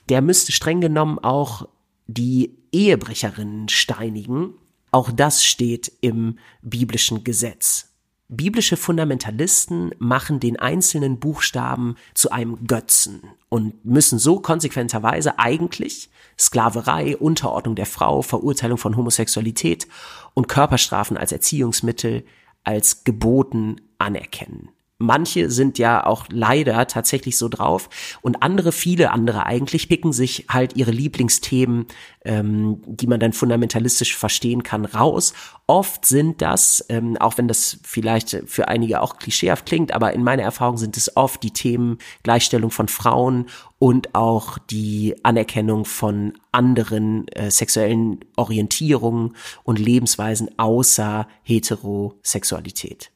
der 0.08 0.22
müsste 0.22 0.52
streng 0.52 0.80
genommen 0.80 1.18
auch 1.18 1.68
die 2.06 2.56
Ehebrecherinnen 2.72 3.68
steinigen. 3.68 4.54
Auch 4.90 5.12
das 5.12 5.44
steht 5.44 5.92
im 6.00 6.38
biblischen 6.62 7.22
Gesetz. 7.22 7.86
Biblische 8.28 8.76
Fundamentalisten 8.76 9.92
machen 9.98 10.38
den 10.38 10.56
einzelnen 10.56 11.18
Buchstaben 11.18 11.96
zu 12.14 12.30
einem 12.30 12.64
Götzen 12.66 13.22
und 13.48 13.84
müssen 13.84 14.20
so 14.20 14.38
konsequenterweise 14.38 15.38
eigentlich 15.38 16.10
Sklaverei, 16.38 17.16
Unterordnung 17.16 17.74
der 17.74 17.86
Frau, 17.86 18.22
Verurteilung 18.22 18.78
von 18.78 18.96
Homosexualität 18.96 19.88
und 20.34 20.48
Körperstrafen 20.48 21.16
als 21.16 21.32
Erziehungsmittel 21.32 22.24
als 22.62 23.04
geboten 23.04 23.80
anerkennen 23.98 24.70
manche 25.00 25.50
sind 25.50 25.78
ja 25.78 26.06
auch 26.06 26.26
leider 26.30 26.86
tatsächlich 26.86 27.36
so 27.38 27.48
drauf 27.48 27.88
und 28.20 28.42
andere, 28.42 28.70
viele 28.70 29.10
andere 29.10 29.46
eigentlich 29.46 29.88
picken 29.88 30.12
sich 30.12 30.46
halt 30.48 30.76
ihre 30.76 30.90
Lieblingsthemen, 30.90 31.86
ähm, 32.24 32.82
die 32.86 33.06
man 33.06 33.18
dann 33.18 33.32
fundamentalistisch 33.32 34.16
verstehen 34.16 34.62
kann, 34.62 34.84
raus. 34.84 35.32
Oft 35.66 36.04
sind 36.04 36.42
das, 36.42 36.84
ähm, 36.88 37.16
auch 37.16 37.38
wenn 37.38 37.48
das 37.48 37.78
vielleicht 37.82 38.42
für 38.46 38.68
einige 38.68 39.00
auch 39.00 39.16
klischeehaft 39.16 39.66
klingt, 39.66 39.92
aber 39.92 40.12
in 40.12 40.22
meiner 40.22 40.42
Erfahrung 40.42 40.76
sind 40.76 40.96
es 40.96 41.16
oft 41.16 41.42
die 41.42 41.52
Themen 41.52 41.98
Gleichstellung 42.22 42.70
von 42.70 42.88
Frauen 42.88 43.46
und 43.78 44.14
auch 44.14 44.58
die 44.58 45.16
Anerkennung 45.22 45.86
von 45.86 46.34
anderen 46.52 47.26
äh, 47.28 47.50
sexuellen 47.50 48.20
Orientierungen 48.36 49.34
und 49.64 49.78
Lebensweisen 49.78 50.50
außer 50.58 51.26
Heterosexualität. 51.42 53.12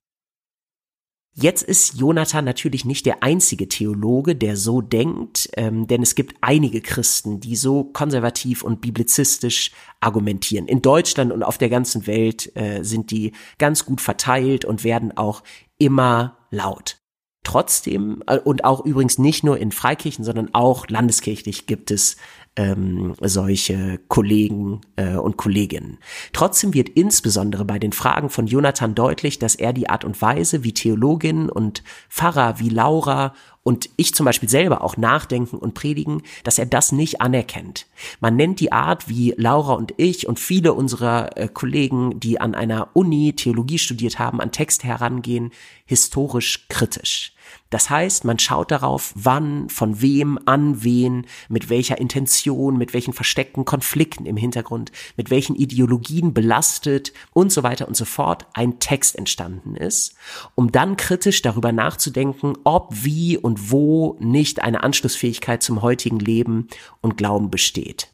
Jetzt 1.37 1.64
ist 1.64 1.95
Jonathan 1.99 2.45
natürlich 2.45 2.85
nicht 2.85 3.07
der 3.07 3.25
einzige 3.25 3.67
Theologe, 3.67 4.37
der 4.37 4.57
so 4.57 4.81
denkt, 4.81 5.50
ähm, 5.57 5.88
denn 5.88 6.00
es 6.00 6.14
gibt 6.14 6.37
einige 6.41 6.81
Christen, 6.81 7.41
die 7.41 7.57
so 7.57 7.83
konservativ 7.83 8.62
und 8.62 8.81
biblizistisch 8.81 9.73
argumentieren. 9.99 10.69
In 10.69 10.81
Deutschland 10.81 11.33
und 11.33 11.43
auf 11.43 11.59
der 11.59 11.71
ganzen 11.71 12.07
Welt 12.07 12.55
äh, 12.55 12.85
sind 12.85 13.11
die 13.11 13.33
ganz 13.59 13.85
gut 13.85 14.00
verteilt 14.00 14.64
und 14.64 14.85
werden 14.85 15.17
auch 15.17 15.43
immer 15.76 16.38
laut. 16.50 16.99
Trotzdem, 17.43 18.23
äh, 18.29 18.38
und 18.38 18.64
auch 18.64 18.85
übrigens 18.85 19.19
nicht 19.19 19.43
nur 19.43 19.59
in 19.59 19.73
Freikirchen, 19.73 20.25
sondern 20.25 20.55
auch 20.55 20.87
landeskirchlich 20.88 21.67
gibt 21.67 21.91
es 21.91 22.17
ähm, 22.56 23.14
solche 23.20 23.99
Kollegen 24.08 24.80
äh, 24.96 25.16
und 25.16 25.37
Kolleginnen. 25.37 25.99
Trotzdem 26.32 26.73
wird 26.75 26.88
insbesondere 26.88 27.64
bei 27.64 27.78
den 27.78 27.92
Fragen 27.92 28.30
von 28.30 28.46
Jonathan 28.46 28.94
deutlich, 28.94 29.38
dass 29.38 29.54
er 29.54 29.73
die 29.73 29.88
Art 29.88 30.04
und 30.04 30.20
Weise, 30.23 30.62
wie 30.62 30.73
Theologinnen 30.73 31.49
und 31.49 31.82
Pfarrer 32.08 32.61
wie 32.61 32.68
Laura 32.68 33.34
und 33.64 33.88
ich 33.96 34.14
zum 34.14 34.26
Beispiel 34.26 34.49
selber 34.49 34.84
auch 34.84 34.96
nachdenken 34.96 35.56
und 35.56 35.75
predigen, 35.75 36.23
dass 36.44 36.58
er 36.58 36.66
das 36.66 36.92
nicht 36.92 37.20
anerkennt. 37.20 37.87
Man 38.20 38.37
nennt 38.37 38.61
die 38.61 38.73
Art, 38.73 39.08
wie 39.08 39.34
Laura 39.37 39.73
und 39.73 39.94
ich 39.96 40.28
und 40.28 40.38
viele 40.38 40.75
unserer 40.75 41.37
äh, 41.37 41.49
Kollegen, 41.49 42.20
die 42.20 42.40
an 42.40 42.54
einer 42.54 42.88
Uni 42.92 43.32
Theologie 43.34 43.78
studiert 43.78 44.18
haben, 44.18 44.40
an 44.40 44.52
Texte 44.52 44.87
herangehen, 44.87 45.50
historisch 45.87 46.68
kritisch. 46.68 47.34
Das 47.70 47.90
heißt, 47.90 48.24
man 48.24 48.38
schaut 48.38 48.70
darauf, 48.70 49.12
wann, 49.16 49.68
von 49.68 50.00
wem, 50.00 50.38
an 50.46 50.84
wen, 50.84 51.26
mit 51.48 51.68
welcher 51.68 51.98
Intention, 51.98 52.76
mit 52.76 52.94
welchen 52.94 53.12
versteckten 53.12 53.64
Konflikten 53.64 54.26
im 54.26 54.36
Hintergrund, 54.36 54.92
mit 55.16 55.30
welchen 55.30 55.56
Ideologien 55.56 56.32
belastet 56.34 57.12
und 57.32 57.52
so 57.52 57.62
weiter 57.62 57.88
und 57.88 57.96
so 57.96 58.04
fort 58.04 58.46
ein 58.54 58.78
Text 58.78 59.16
entstanden 59.16 59.76
ist, 59.76 60.14
um 60.54 60.70
dann 60.72 60.96
kritisch 60.96 61.42
darüber 61.42 61.72
nachzudenken, 61.72 62.54
ob, 62.64 62.92
wie 62.92 63.36
und 63.36 63.70
wo 63.70 64.16
nicht 64.20 64.62
eine 64.62 64.82
Anschlussfähigkeit 64.82 65.62
zum 65.62 65.82
heutigen 65.82 66.18
Leben 66.18 66.68
und 67.00 67.16
Glauben 67.16 67.50
besteht 67.50 68.13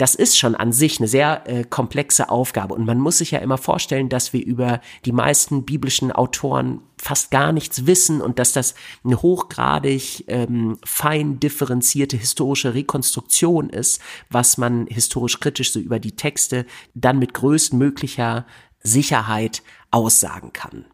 das 0.00 0.14
ist 0.14 0.38
schon 0.38 0.54
an 0.54 0.72
sich 0.72 0.98
eine 0.98 1.08
sehr 1.08 1.42
äh, 1.46 1.64
komplexe 1.64 2.30
Aufgabe. 2.30 2.74
Und 2.74 2.86
man 2.86 2.98
muss 2.98 3.18
sich 3.18 3.32
ja 3.32 3.40
immer 3.40 3.58
vorstellen, 3.58 4.08
dass 4.08 4.32
wir 4.32 4.42
über 4.42 4.80
die 5.04 5.12
meisten 5.12 5.66
biblischen 5.66 6.10
Autoren 6.10 6.80
fast 6.96 7.30
gar 7.30 7.52
nichts 7.52 7.84
wissen 7.84 8.22
und 8.22 8.38
dass 8.38 8.54
das 8.54 8.74
eine 9.04 9.20
hochgradig 9.20 10.24
ähm, 10.28 10.78
fein 10.84 11.38
differenzierte 11.38 12.16
historische 12.16 12.72
Rekonstruktion 12.72 13.68
ist, 13.68 14.00
was 14.30 14.56
man 14.56 14.86
historisch 14.86 15.38
kritisch 15.38 15.70
so 15.70 15.78
über 15.78 15.98
die 15.98 16.16
Texte 16.16 16.64
dann 16.94 17.18
mit 17.18 17.34
größtmöglicher 17.34 18.46
Sicherheit 18.82 19.62
aussagen 19.90 20.54
kann. 20.54 20.86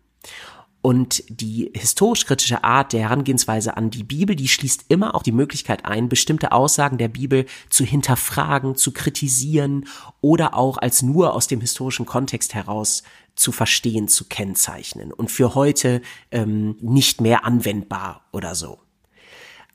Und 0.87 1.25
die 1.29 1.73
historisch-kritische 1.75 2.63
Art 2.63 2.93
der 2.93 3.01
Herangehensweise 3.01 3.77
an 3.77 3.91
die 3.91 4.05
Bibel, 4.05 4.37
die 4.37 4.47
schließt 4.47 4.85
immer 4.87 5.17
auch 5.17 5.25
die 5.25 5.33
Möglichkeit 5.33 5.85
ein, 5.85 6.09
bestimmte 6.09 6.53
Aussagen 6.53 6.97
der 6.97 7.09
Bibel 7.09 7.47
zu 7.69 7.83
hinterfragen, 7.85 8.77
zu 8.77 8.93
kritisieren 8.93 9.89
oder 10.21 10.55
auch 10.55 10.79
als 10.79 11.03
nur 11.03 11.35
aus 11.35 11.49
dem 11.49 11.61
historischen 11.61 12.07
Kontext 12.07 12.55
heraus 12.55 13.03
zu 13.35 13.51
verstehen, 13.51 14.07
zu 14.07 14.27
kennzeichnen. 14.27 15.13
Und 15.13 15.33
für 15.33 15.57
heute 15.57 16.03
ähm, 16.31 16.77
nicht 16.81 17.21
mehr 17.21 17.45
anwendbar 17.45 18.25
oder 18.31 18.55
so 18.55 18.79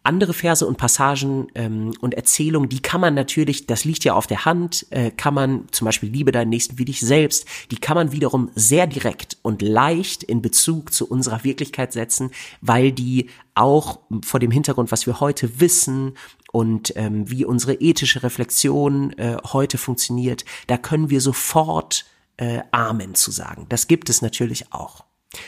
andere 0.04 0.34
Verse 0.34 0.66
und 0.66 0.78
Passagen 0.78 1.48
ähm, 1.54 1.94
und 2.02 2.16
Erzählungen, 2.16 2.70
die 2.70 2.82
kann 2.82 3.02
man 3.02 3.14
natürlich, 3.14 3.68
das 3.68 3.86
liegt 3.86 4.04
ja 4.04 4.14
auf 4.14 4.26
der 4.26 4.46
Hand, 4.46 4.88
äh, 4.90 5.12
kann 5.12 5.34
man 5.34 5.66
zum 5.72 5.86
Beispiel 5.86 6.10
Liebe 6.10 6.32
deinen 6.32 6.50
Nächsten 6.50 6.80
wie 6.80 6.86
dich 6.86 7.02
selbst, 7.02 7.46
die 7.70 7.78
kann 7.78 7.96
man 7.96 8.12
wiederum 8.12 8.50
sehr 8.56 8.88
direkt 8.88 9.38
und 9.44 9.62
leicht 9.62 10.24
in 10.24 10.42
Bezug 10.42 10.92
zu 10.92 11.08
unserer 11.08 11.44
Wirklichkeit 11.44 11.94
setzen, 11.94 12.32
weil 12.62 12.92
die 12.92 13.30
auch 13.54 14.00
vor 14.24 14.40
dem 14.40 14.52
Hintergrund, 14.52 14.92
was 14.92 15.06
wir 15.06 15.20
heute 15.20 15.60
wissen 15.60 16.14
und 16.52 16.94
ähm, 16.96 17.30
wie 17.30 17.46
unsere 17.46 17.76
ethische 17.76 18.24
Reflexion 18.24 19.14
äh, 19.14 19.38
heute 19.54 19.78
funktioniert, 19.78 20.46
da 20.68 20.78
können 20.78 21.12
wir 21.12 21.22
sofort 21.22 22.06
äh, 22.38 22.62
Amen 22.72 23.14
zu 23.14 23.30
sagen. 23.30 23.68
Das 23.70 23.88
gibt 23.88 24.10
es 24.10 24.22
natürlich 24.22 24.74
auch. 24.74 25.06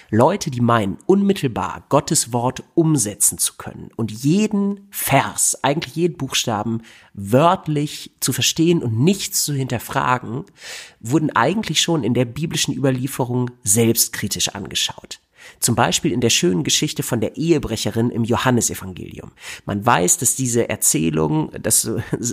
Leute, 0.10 0.50
die 0.50 0.62
meinen, 0.62 0.98
unmittelbar 1.06 1.84
Gottes 1.90 2.32
Wort 2.32 2.64
umsetzen 2.74 3.38
zu 3.38 3.56
können 3.58 3.90
und 3.96 4.12
jeden 4.12 4.88
Vers, 4.92 5.64
eigentlich 5.64 5.96
jeden 5.96 6.18
Buchstaben 6.18 6.82
wörtlich 7.14 8.12
zu 8.20 8.32
verstehen 8.32 8.82
und 8.82 9.00
nichts 9.00 9.44
zu 9.44 9.54
hinterfragen, 9.54 10.46
wurden 11.00 11.36
eigentlich 11.36 11.82
schon 11.82 12.04
in 12.04 12.14
der 12.14 12.26
biblischen 12.26 12.74
Überlieferung 12.74 13.52
selbstkritisch 13.64 14.50
angeschaut. 14.50 15.20
Zum 15.60 15.76
Beispiel 15.76 16.12
in 16.12 16.22
der 16.22 16.30
schönen 16.30 16.64
Geschichte 16.64 17.04
von 17.04 17.22
der 17.22 17.38
Ehebrecherin 17.38 18.10
im 18.10 18.24
Johannesevangelium. 18.24 19.32
Man 19.66 19.86
weiß, 19.86 20.18
dass 20.18 20.36
diese 20.36 20.70
Erzählung, 20.70 21.52
das 21.62 21.90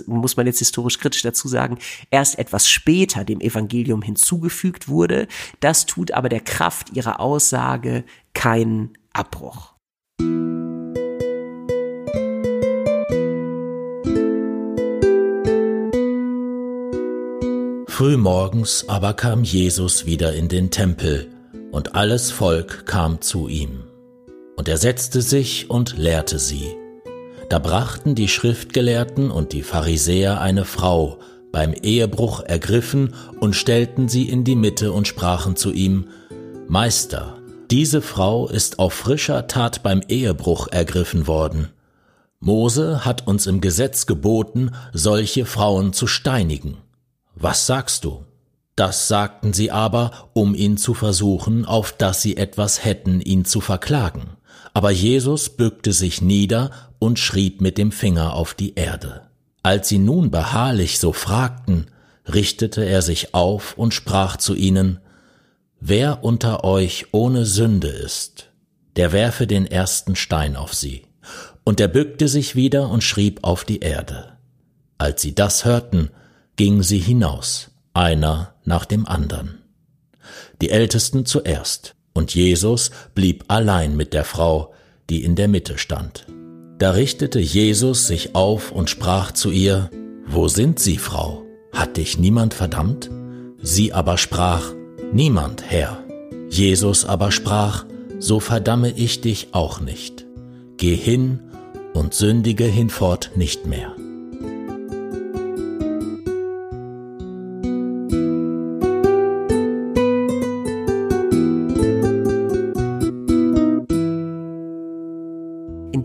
muss 0.07 0.37
man 0.37 0.45
jetzt 0.45 0.59
historisch 0.59 0.99
kritisch 0.99 1.21
dazu 1.21 1.47
sagen, 1.47 1.77
erst 2.09 2.39
etwas 2.39 2.69
später 2.69 3.23
dem 3.23 3.41
Evangelium 3.41 4.01
hinzugefügt 4.01 4.87
wurde. 4.87 5.27
Das 5.59 5.85
tut 5.85 6.11
aber 6.11 6.29
der 6.29 6.41
Kraft 6.41 6.95
ihrer 6.95 7.19
Aussage 7.19 8.03
keinen 8.33 8.93
Abbruch. 9.13 9.73
Frühmorgens 18.01 18.89
aber 18.89 19.13
kam 19.13 19.43
Jesus 19.43 20.07
wieder 20.07 20.33
in 20.33 20.47
den 20.47 20.71
Tempel, 20.71 21.30
und 21.71 21.95
alles 21.95 22.31
Volk 22.31 22.85
kam 22.85 23.21
zu 23.21 23.47
ihm. 23.47 23.83
Und 24.57 24.67
er 24.67 24.77
setzte 24.77 25.21
sich 25.21 25.69
und 25.69 25.97
lehrte 25.97 26.37
sie. 26.37 26.75
Da 27.49 27.59
brachten 27.59 28.15
die 28.15 28.27
Schriftgelehrten 28.27 29.31
und 29.31 29.53
die 29.53 29.63
Pharisäer 29.63 30.39
eine 30.39 30.65
Frau, 30.65 31.19
beim 31.51 31.73
Ehebruch 31.73 32.41
ergriffen, 32.41 33.13
und 33.39 33.55
stellten 33.55 34.07
sie 34.07 34.29
in 34.29 34.43
die 34.43 34.55
Mitte 34.55 34.91
und 34.91 35.07
sprachen 35.07 35.55
zu 35.55 35.71
ihm, 35.71 36.07
Meister, 36.67 37.37
diese 37.69 38.01
Frau 38.01 38.47
ist 38.47 38.79
auf 38.79 38.93
frischer 38.93 39.47
Tat 39.47 39.83
beim 39.83 40.01
Ehebruch 40.07 40.67
ergriffen 40.67 41.27
worden. 41.27 41.69
Mose 42.39 43.05
hat 43.05 43.27
uns 43.27 43.47
im 43.47 43.61
Gesetz 43.61 44.05
geboten, 44.05 44.71
solche 44.93 45.45
Frauen 45.45 45.93
zu 45.93 46.07
steinigen. 46.07 46.77
Was 47.35 47.67
sagst 47.67 48.03
du? 48.03 48.25
Das 48.75 49.07
sagten 49.07 49.53
sie 49.53 49.71
aber, 49.71 50.29
um 50.33 50.55
ihn 50.55 50.77
zu 50.77 50.93
versuchen, 50.93 51.65
auf 51.65 51.91
dass 51.91 52.21
sie 52.21 52.37
etwas 52.37 52.85
hätten, 52.85 53.19
ihn 53.21 53.45
zu 53.45 53.61
verklagen. 53.61 54.37
Aber 54.73 54.91
Jesus 54.91 55.49
bückte 55.49 55.91
sich 55.91 56.21
nieder 56.21 56.71
und 56.97 57.19
schrieb 57.19 57.61
mit 57.61 57.77
dem 57.77 57.91
Finger 57.91 58.33
auf 58.33 58.53
die 58.53 58.75
Erde. 58.75 59.23
Als 59.63 59.89
sie 59.89 59.99
nun 59.99 60.31
beharrlich 60.31 60.99
so 60.99 61.11
fragten, 61.11 61.87
richtete 62.31 62.83
er 62.85 63.01
sich 63.01 63.33
auf 63.33 63.77
und 63.77 63.93
sprach 63.93 64.37
zu 64.37 64.55
ihnen, 64.55 64.99
Wer 65.79 66.23
unter 66.23 66.63
euch 66.63 67.07
ohne 67.11 67.45
Sünde 67.45 67.87
ist, 67.87 68.51
der 68.95 69.11
werfe 69.11 69.47
den 69.47 69.65
ersten 69.65 70.15
Stein 70.15 70.55
auf 70.55 70.73
sie. 70.73 71.07
Und 71.63 71.79
er 71.79 71.87
bückte 71.87 72.27
sich 72.27 72.55
wieder 72.55 72.89
und 72.89 73.03
schrieb 73.03 73.39
auf 73.43 73.65
die 73.65 73.79
Erde. 73.79 74.37
Als 74.97 75.21
sie 75.21 75.35
das 75.35 75.65
hörten, 75.65 76.09
gingen 76.55 76.83
sie 76.83 76.99
hinaus 76.99 77.70
einer 77.93 78.53
nach 78.63 78.85
dem 78.85 79.05
andern. 79.05 79.59
Die 80.61 80.69
Ältesten 80.69 81.25
zuerst, 81.25 81.95
und 82.13 82.35
Jesus 82.35 82.91
blieb 83.15 83.45
allein 83.47 83.95
mit 83.95 84.13
der 84.13 84.25
Frau, 84.25 84.73
die 85.09 85.23
in 85.23 85.35
der 85.35 85.47
Mitte 85.47 85.77
stand. 85.77 86.25
Da 86.77 86.91
richtete 86.91 87.39
Jesus 87.39 88.07
sich 88.07 88.35
auf 88.35 88.71
und 88.71 88.89
sprach 88.89 89.31
zu 89.31 89.51
ihr, 89.51 89.89
Wo 90.25 90.47
sind 90.47 90.79
Sie, 90.79 90.97
Frau? 90.97 91.43
Hat 91.71 91.97
dich 91.97 92.17
niemand 92.17 92.53
verdammt? 92.53 93.09
Sie 93.61 93.93
aber 93.93 94.17
sprach, 94.17 94.73
Niemand, 95.13 95.63
Herr. 95.67 96.03
Jesus 96.49 97.05
aber 97.05 97.31
sprach, 97.31 97.85
So 98.19 98.39
verdamme 98.39 98.91
ich 98.91 99.21
dich 99.21 99.49
auch 99.51 99.79
nicht. 99.79 100.25
Geh 100.77 100.95
hin 100.95 101.39
und 101.93 102.13
sündige 102.13 102.65
hinfort 102.65 103.31
nicht 103.35 103.67
mehr. 103.67 103.95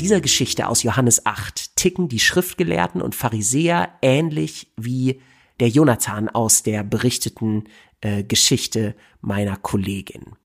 Dieser 0.06 0.20
Geschichte 0.20 0.68
aus 0.68 0.84
Johannes 0.84 1.26
8 1.26 1.74
ticken 1.74 2.06
die 2.08 2.20
Schriftgelehrten 2.20 3.02
und 3.02 3.16
Pharisäer 3.16 3.88
ähnlich 4.02 4.72
wie 4.76 5.20
der 5.58 5.66
Jonathan 5.66 6.28
aus 6.28 6.62
der 6.62 6.84
berichteten 6.84 7.64
äh, 8.02 8.22
Geschichte 8.22 8.94
meiner 9.20 9.56
Kollegin 9.56 10.36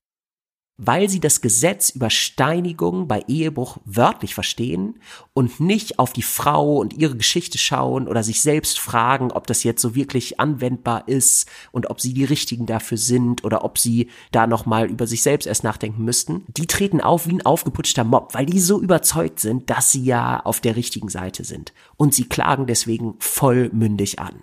weil 0.78 1.08
sie 1.08 1.20
das 1.20 1.40
Gesetz 1.40 1.90
über 1.90 2.10
Steinigung 2.10 3.06
bei 3.06 3.22
Ehebruch 3.28 3.78
wörtlich 3.84 4.34
verstehen 4.34 4.98
und 5.32 5.60
nicht 5.60 5.98
auf 5.98 6.12
die 6.12 6.22
Frau 6.22 6.76
und 6.76 6.94
ihre 6.94 7.16
Geschichte 7.16 7.58
schauen 7.58 8.08
oder 8.08 8.22
sich 8.22 8.40
selbst 8.40 8.80
fragen, 8.80 9.30
ob 9.30 9.46
das 9.46 9.64
jetzt 9.64 9.82
so 9.82 9.94
wirklich 9.94 10.40
anwendbar 10.40 11.06
ist 11.08 11.48
und 11.72 11.90
ob 11.90 12.00
sie 12.00 12.14
die 12.14 12.24
richtigen 12.24 12.66
dafür 12.66 12.98
sind 12.98 13.44
oder 13.44 13.64
ob 13.64 13.78
sie 13.78 14.08
da 14.32 14.46
noch 14.46 14.66
mal 14.66 14.90
über 14.90 15.06
sich 15.06 15.22
selbst 15.22 15.46
erst 15.46 15.64
nachdenken 15.64 16.04
müssten. 16.04 16.44
Die 16.48 16.66
treten 16.66 17.00
auf 17.00 17.26
wie 17.26 17.34
ein 17.34 17.46
aufgeputschter 17.46 18.04
Mob, 18.04 18.34
weil 18.34 18.46
die 18.46 18.60
so 18.60 18.80
überzeugt 18.80 19.40
sind, 19.40 19.70
dass 19.70 19.92
sie 19.92 20.04
ja 20.04 20.40
auf 20.40 20.60
der 20.60 20.76
richtigen 20.76 21.08
Seite 21.08 21.44
sind 21.44 21.72
und 21.96 22.14
sie 22.14 22.24
klagen 22.24 22.66
deswegen 22.66 23.14
vollmündig 23.18 24.18
an. 24.18 24.42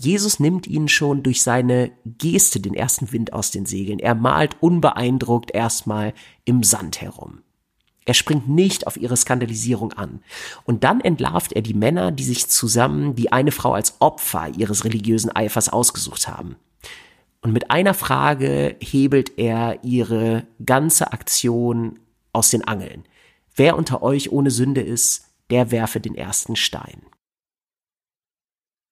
Jesus 0.00 0.40
nimmt 0.40 0.66
ihnen 0.66 0.88
schon 0.88 1.22
durch 1.22 1.42
seine 1.42 1.92
Geste 2.04 2.60
den 2.60 2.74
ersten 2.74 3.12
Wind 3.12 3.32
aus 3.32 3.50
den 3.50 3.66
Segeln. 3.66 3.98
Er 3.98 4.14
malt 4.14 4.56
unbeeindruckt 4.60 5.52
erstmal 5.52 6.14
im 6.44 6.62
Sand 6.62 7.00
herum. 7.00 7.42
Er 8.06 8.14
springt 8.14 8.48
nicht 8.48 8.86
auf 8.86 8.96
ihre 8.96 9.16
Skandalisierung 9.16 9.92
an. 9.92 10.22
Und 10.64 10.84
dann 10.84 11.00
entlarvt 11.00 11.52
er 11.52 11.62
die 11.62 11.74
Männer, 11.74 12.12
die 12.12 12.24
sich 12.24 12.48
zusammen 12.48 13.16
die 13.16 13.32
eine 13.32 13.50
Frau 13.50 13.72
als 13.72 14.00
Opfer 14.00 14.48
ihres 14.56 14.84
religiösen 14.84 15.34
Eifers 15.34 15.68
ausgesucht 15.68 16.28
haben. 16.28 16.56
Und 17.42 17.52
mit 17.52 17.70
einer 17.70 17.94
Frage 17.94 18.76
hebelt 18.80 19.38
er 19.38 19.82
ihre 19.82 20.46
ganze 20.64 21.12
Aktion 21.12 21.98
aus 22.32 22.50
den 22.50 22.66
Angeln. 22.66 23.04
Wer 23.54 23.76
unter 23.76 24.02
euch 24.02 24.30
ohne 24.30 24.50
Sünde 24.50 24.82
ist, 24.82 25.26
der 25.50 25.70
werfe 25.70 26.00
den 26.00 26.14
ersten 26.14 26.56
Stein. 26.56 27.02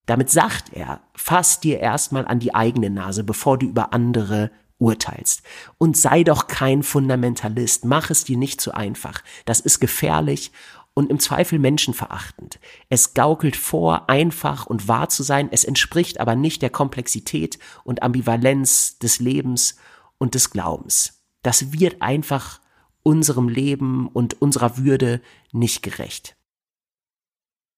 Damit 0.07 0.31
sagt 0.31 0.73
er, 0.73 1.01
fass 1.15 1.61
dir 1.61 1.81
erstmal 1.81 2.27
an 2.27 2.39
die 2.39 2.55
eigene 2.55 2.91
Nase, 2.91 3.25
bevor 3.25 3.59
du 3.59 3.67
über 3.67 3.93
andere 3.93 4.51
urteilst. 4.79 5.43
Und 5.79 5.97
sei 5.97 6.25
doch 6.25 6.47
kein 6.47 6.83
Fundamentalist, 6.83 7.85
mach 7.85 8.11
es 8.11 8.25
dir 8.25 8.37
nicht 8.37 8.61
zu 8.61 8.75
einfach. 8.75 9.23
Das 9.45 9.61
ist 9.61 9.81
gefährlich 9.81 10.53
und 10.95 11.11
im 11.11 11.19
Zweifel 11.19 11.59
menschenverachtend. 11.59 12.61
Es 12.89 13.15
gaukelt 13.15 13.57
vor, 13.57 14.09
einfach 14.09 14.67
und 14.67 14.89
wahr 14.89 15.09
zu 15.09 15.23
sein, 15.23 15.49
es 15.51 15.65
entspricht 15.65 16.21
aber 16.21 16.37
nicht 16.37 16.63
der 16.63 16.71
Komplexität 16.71 17.59
und 17.83 18.03
Ambivalenz 18.03 18.99
des 18.99 19.19
Lebens 19.19 19.77
und 20.19 20.35
des 20.35 20.51
Glaubens. 20.51 21.23
Das 21.43 21.73
wird 21.73 22.01
einfach 22.01 22.61
unserem 23.03 23.49
Leben 23.49 24.09
und 24.09 24.41
unserer 24.41 24.79
Würde 24.79 25.21
nicht 25.53 25.83
gerecht. 25.83 26.37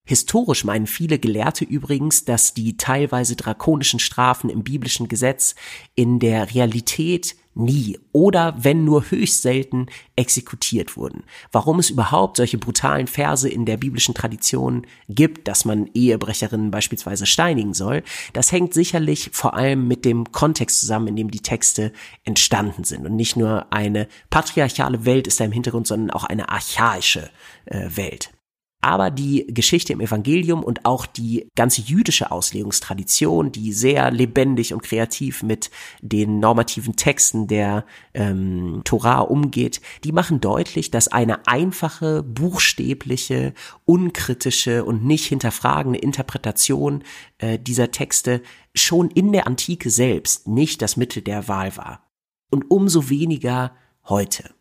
Historisch 0.06 0.64
meinen 0.64 0.86
viele 0.86 1.18
Gelehrte 1.18 1.64
übrigens, 1.64 2.24
dass 2.24 2.54
die 2.54 2.76
teilweise 2.76 3.34
drakonischen 3.34 3.98
Strafen 3.98 4.48
im 4.48 4.62
biblischen 4.62 5.08
Gesetz 5.08 5.56
in 5.96 6.20
der 6.20 6.54
Realität 6.54 7.34
nie 7.56 7.98
oder 8.12 8.54
wenn 8.58 8.84
nur 8.84 9.10
höchst 9.10 9.42
selten 9.42 9.86
exekutiert 10.14 10.96
wurden. 10.96 11.24
Warum 11.50 11.78
es 11.78 11.90
überhaupt 11.90 12.36
solche 12.36 12.58
brutalen 12.58 13.06
Verse 13.06 13.48
in 13.48 13.64
der 13.64 13.78
biblischen 13.78 14.14
Tradition 14.14 14.86
gibt, 15.08 15.48
dass 15.48 15.64
man 15.64 15.90
Ehebrecherinnen 15.94 16.70
beispielsweise 16.70 17.26
steinigen 17.26 17.74
soll, 17.74 18.02
das 18.32 18.52
hängt 18.52 18.74
sicherlich 18.74 19.30
vor 19.32 19.54
allem 19.54 19.88
mit 19.88 20.04
dem 20.04 20.30
Kontext 20.32 20.80
zusammen, 20.80 21.08
in 21.08 21.16
dem 21.16 21.30
die 21.30 21.40
Texte 21.40 21.92
entstanden 22.24 22.84
sind. 22.84 23.06
Und 23.06 23.16
nicht 23.16 23.36
nur 23.36 23.72
eine 23.72 24.06
patriarchale 24.30 25.04
Welt 25.04 25.26
ist 25.26 25.40
da 25.40 25.44
im 25.44 25.52
Hintergrund, 25.52 25.86
sondern 25.86 26.10
auch 26.10 26.24
eine 26.24 26.48
archaische 26.50 27.30
äh, 27.64 27.88
Welt. 27.96 28.35
Aber 28.86 29.10
die 29.10 29.48
Geschichte 29.48 29.92
im 29.92 30.00
Evangelium 30.00 30.62
und 30.62 30.84
auch 30.84 31.06
die 31.06 31.48
ganze 31.56 31.80
jüdische 31.80 32.30
Auslegungstradition, 32.30 33.50
die 33.50 33.72
sehr 33.72 34.12
lebendig 34.12 34.72
und 34.72 34.84
kreativ 34.84 35.42
mit 35.42 35.72
den 36.02 36.38
normativen 36.38 36.94
Texten 36.94 37.48
der 37.48 37.84
ähm, 38.14 38.82
Torah 38.84 39.22
umgeht, 39.22 39.80
die 40.04 40.12
machen 40.12 40.40
deutlich, 40.40 40.92
dass 40.92 41.08
eine 41.08 41.48
einfache, 41.48 42.22
buchstäbliche, 42.22 43.54
unkritische 43.86 44.84
und 44.84 45.04
nicht 45.04 45.26
hinterfragende 45.26 45.98
Interpretation 45.98 47.02
äh, 47.38 47.58
dieser 47.58 47.90
Texte 47.90 48.40
schon 48.72 49.10
in 49.10 49.32
der 49.32 49.48
Antike 49.48 49.90
selbst 49.90 50.46
nicht 50.46 50.80
das 50.80 50.96
Mittel 50.96 51.22
der 51.22 51.48
Wahl 51.48 51.76
war. 51.76 52.04
Und 52.52 52.70
umso 52.70 53.08
weniger 53.08 53.74
heute. 54.04 54.55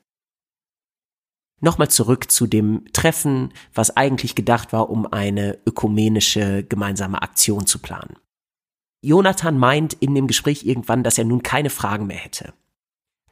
Nochmal 1.62 1.90
zurück 1.90 2.32
zu 2.32 2.48
dem 2.48 2.84
Treffen, 2.92 3.54
was 3.74 3.96
eigentlich 3.96 4.36
gedacht 4.36 4.74
war, 4.74 4.90
um 4.90 5.12
eine 5.12 5.58
ökumenische 5.66 6.64
gemeinsame 6.64 7.22
Aktion 7.22 7.66
zu 7.66 7.80
planen. 7.80 8.18
Jonathan 9.02 9.58
meint 9.58 9.94
in 9.94 10.16
dem 10.16 10.28
Gespräch 10.28 10.66
irgendwann, 10.66 11.04
dass 11.04 11.18
er 11.18 11.26
nun 11.26 11.44
keine 11.44 11.70
Fragen 11.70 12.08
mehr 12.08 12.18
hätte. 12.18 12.54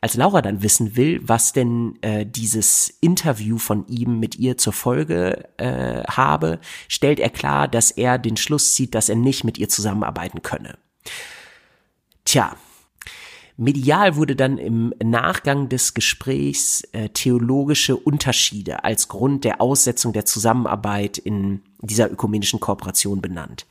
Als 0.01 0.15
Laura 0.15 0.41
dann 0.41 0.62
wissen 0.62 0.97
will, 0.97 1.21
was 1.23 1.53
denn 1.53 1.97
äh, 2.01 2.25
dieses 2.25 2.89
Interview 2.99 3.57
von 3.57 3.88
ihm 3.88 4.19
mit 4.19 4.36
ihr 4.36 4.57
zur 4.57 4.73
Folge 4.73 5.47
äh, 5.57 6.03
habe, 6.03 6.59
stellt 6.89 7.21
er 7.21 7.29
klar, 7.29 7.69
dass 7.69 7.89
er 7.89 8.19
den 8.19 8.36
Schluss 8.36 8.75
zieht, 8.75 8.95
dass 8.95 9.07
er 9.07 9.15
nicht 9.15 9.45
mit 9.45 9.57
ihr 9.57 9.69
zusammenarbeiten 9.69 10.41
könne. 10.41 10.77
Tja, 12.25 12.57
medial 13.57 14.15
wurde 14.15 14.35
dann 14.35 14.57
im 14.57 14.93
Nachgang 15.03 15.69
des 15.69 15.93
Gesprächs 15.93 16.83
äh, 16.91 17.09
theologische 17.09 17.95
Unterschiede 17.95 18.83
als 18.83 19.07
Grund 19.07 19.43
der 19.43 19.61
Aussetzung 19.61 20.13
der 20.13 20.25
Zusammenarbeit 20.25 21.17
in 21.17 21.61
dieser 21.81 22.11
ökumenischen 22.11 22.59
Kooperation 22.59 23.21
benannt. 23.21 23.65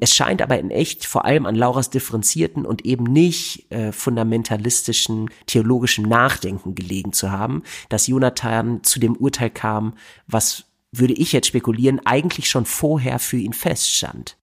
Es 0.00 0.14
scheint 0.14 0.42
aber 0.42 0.58
in 0.58 0.70
echt 0.70 1.06
vor 1.06 1.24
allem 1.24 1.46
an 1.46 1.54
Lauras 1.54 1.90
differenzierten 1.90 2.66
und 2.66 2.84
eben 2.84 3.04
nicht 3.04 3.70
äh, 3.70 3.92
fundamentalistischen 3.92 5.30
theologischen 5.46 6.08
Nachdenken 6.08 6.74
gelegen 6.74 7.12
zu 7.12 7.30
haben, 7.30 7.62
dass 7.88 8.08
Jonathan 8.08 8.82
zu 8.82 8.98
dem 8.98 9.14
Urteil 9.14 9.50
kam, 9.50 9.94
was 10.26 10.64
würde 10.90 11.14
ich 11.14 11.32
jetzt 11.32 11.46
spekulieren, 11.46 12.00
eigentlich 12.04 12.50
schon 12.50 12.66
vorher 12.66 13.18
für 13.18 13.36
ihn 13.36 13.52
feststand. 13.52 14.36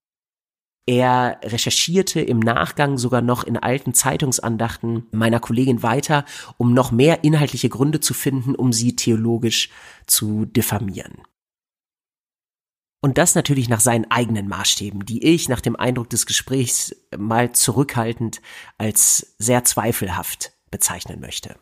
Er 0.89 1.39
recherchierte 1.43 2.19
im 2.19 2.39
Nachgang 2.39 2.97
sogar 2.97 3.21
noch 3.21 3.43
in 3.43 3.57
alten 3.57 3.93
Zeitungsandachten 3.93 5.05
meiner 5.11 5.39
Kollegin 5.39 5.83
weiter, 5.83 6.25
um 6.57 6.73
noch 6.73 6.91
mehr 6.91 7.23
inhaltliche 7.23 7.69
Gründe 7.69 7.99
zu 7.99 8.15
finden, 8.15 8.55
um 8.55 8.73
sie 8.73 8.95
theologisch 8.95 9.69
zu 10.07 10.45
diffamieren. 10.45 11.21
Und 13.01 13.19
das 13.19 13.35
natürlich 13.35 13.69
nach 13.69 13.81
seinen 13.81 14.09
eigenen 14.09 14.47
Maßstäben, 14.47 15.05
die 15.05 15.23
ich 15.23 15.47
nach 15.47 15.61
dem 15.61 15.75
Eindruck 15.75 16.09
des 16.09 16.25
Gesprächs 16.25 16.95
mal 17.15 17.51
zurückhaltend 17.51 18.41
als 18.79 19.35
sehr 19.37 19.63
zweifelhaft 19.65 20.53
bezeichnen 20.71 21.19
möchte. 21.19 21.59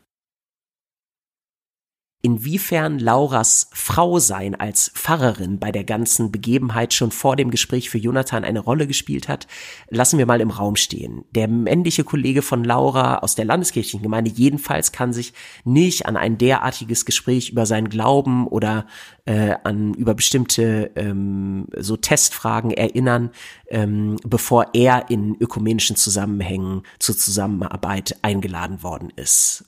Inwiefern 2.24 2.98
Lauras 2.98 3.70
Frau 3.74 4.18
sein 4.18 4.56
als 4.56 4.90
Pfarrerin 4.96 5.60
bei 5.60 5.72
der 5.72 5.84
ganzen 5.84 6.32
Begebenheit 6.32 6.96
schon 6.96 7.12
vor 7.12 7.36
dem 7.36 7.52
Gespräch 7.52 7.92
für 7.92 8.00
Jonathan 8.00 8.44
eine 8.44 8.60
Rolle 8.60 8.88
gespielt 8.88 9.30
hat, 9.30 9.46
lassen 9.92 10.18
wir 10.18 10.26
mal 10.26 10.42
im 10.42 10.50
Raum 10.50 10.76
stehen. 10.78 11.26
Der 11.36 11.48
männliche 11.48 12.04
Kollege 12.04 12.42
von 12.42 12.64
Laura 12.64 13.20
aus 13.20 13.36
der 13.36 13.46
landeskirchlichen 13.46 14.02
Gemeinde 14.02 14.32
jedenfalls 14.32 14.92
kann 14.92 15.14
sich 15.14 15.34
nicht 15.64 16.08
an 16.08 16.18
ein 16.18 16.40
derartiges 16.40 17.06
Gespräch 17.06 17.52
über 17.52 17.68
seinen 17.68 17.88
Glauben 17.88 18.48
oder 18.48 18.88
äh, 19.26 19.54
an 19.64 19.94
über 19.94 20.16
bestimmte 20.16 20.92
ähm, 20.96 21.68
so 21.78 21.98
Testfragen 21.98 22.72
erinnern, 22.72 23.30
ähm, 23.70 24.16
bevor 24.26 24.74
er 24.74 25.12
in 25.12 25.36
ökumenischen 25.40 25.96
Zusammenhängen 25.96 26.82
zur 26.98 27.16
Zusammenarbeit 27.16 28.18
eingeladen 28.24 28.82
worden 28.82 29.14
ist. 29.16 29.66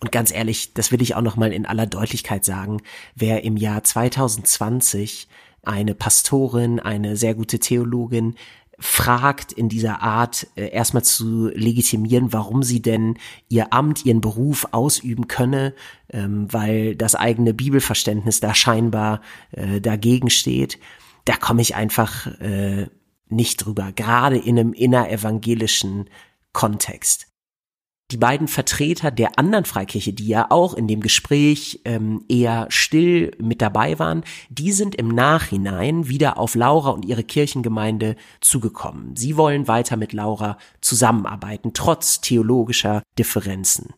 Und 0.00 0.12
ganz 0.12 0.32
ehrlich, 0.32 0.74
das 0.74 0.92
will 0.92 1.02
ich 1.02 1.14
auch 1.14 1.22
noch 1.22 1.36
mal 1.36 1.52
in 1.52 1.66
aller 1.66 1.86
Deutlichkeit 1.86 2.44
sagen, 2.44 2.82
wer 3.14 3.44
im 3.44 3.56
Jahr 3.56 3.82
2020 3.82 5.28
eine 5.62 5.94
Pastorin, 5.94 6.80
eine 6.80 7.16
sehr 7.16 7.34
gute 7.34 7.58
Theologin 7.58 8.34
fragt 8.78 9.52
in 9.52 9.68
dieser 9.68 10.02
Art 10.02 10.48
äh, 10.56 10.68
erstmal 10.68 11.04
zu 11.04 11.48
legitimieren, 11.48 12.32
warum 12.32 12.62
sie 12.62 12.82
denn 12.82 13.18
ihr 13.48 13.72
Amt, 13.72 14.04
ihren 14.04 14.20
Beruf 14.20 14.66
ausüben 14.72 15.28
könne, 15.28 15.74
ähm, 16.10 16.52
weil 16.52 16.96
das 16.96 17.14
eigene 17.14 17.54
Bibelverständnis 17.54 18.40
da 18.40 18.54
scheinbar 18.54 19.20
äh, 19.52 19.80
dagegen 19.80 20.28
steht, 20.28 20.78
da 21.24 21.36
komme 21.36 21.62
ich 21.62 21.76
einfach 21.76 22.26
äh, 22.40 22.88
nicht 23.28 23.64
drüber, 23.64 23.92
gerade 23.92 24.36
in 24.36 24.58
einem 24.58 24.72
innerevangelischen 24.72 26.10
Kontext 26.52 27.28
die 28.10 28.16
beiden 28.18 28.48
Vertreter 28.48 29.10
der 29.10 29.38
anderen 29.38 29.64
Freikirche, 29.64 30.12
die 30.12 30.26
ja 30.26 30.46
auch 30.50 30.74
in 30.74 30.86
dem 30.86 31.00
Gespräch 31.00 31.80
ähm, 31.84 32.24
eher 32.28 32.66
still 32.68 33.30
mit 33.38 33.62
dabei 33.62 33.98
waren, 33.98 34.24
die 34.50 34.72
sind 34.72 34.94
im 34.94 35.08
Nachhinein 35.08 36.08
wieder 36.08 36.38
auf 36.38 36.54
Laura 36.54 36.90
und 36.90 37.04
ihre 37.04 37.24
Kirchengemeinde 37.24 38.16
zugekommen. 38.40 39.16
Sie 39.16 39.36
wollen 39.36 39.68
weiter 39.68 39.96
mit 39.96 40.12
Laura 40.12 40.58
zusammenarbeiten, 40.80 41.72
trotz 41.72 42.20
theologischer 42.20 43.02
Differenzen. 43.18 43.94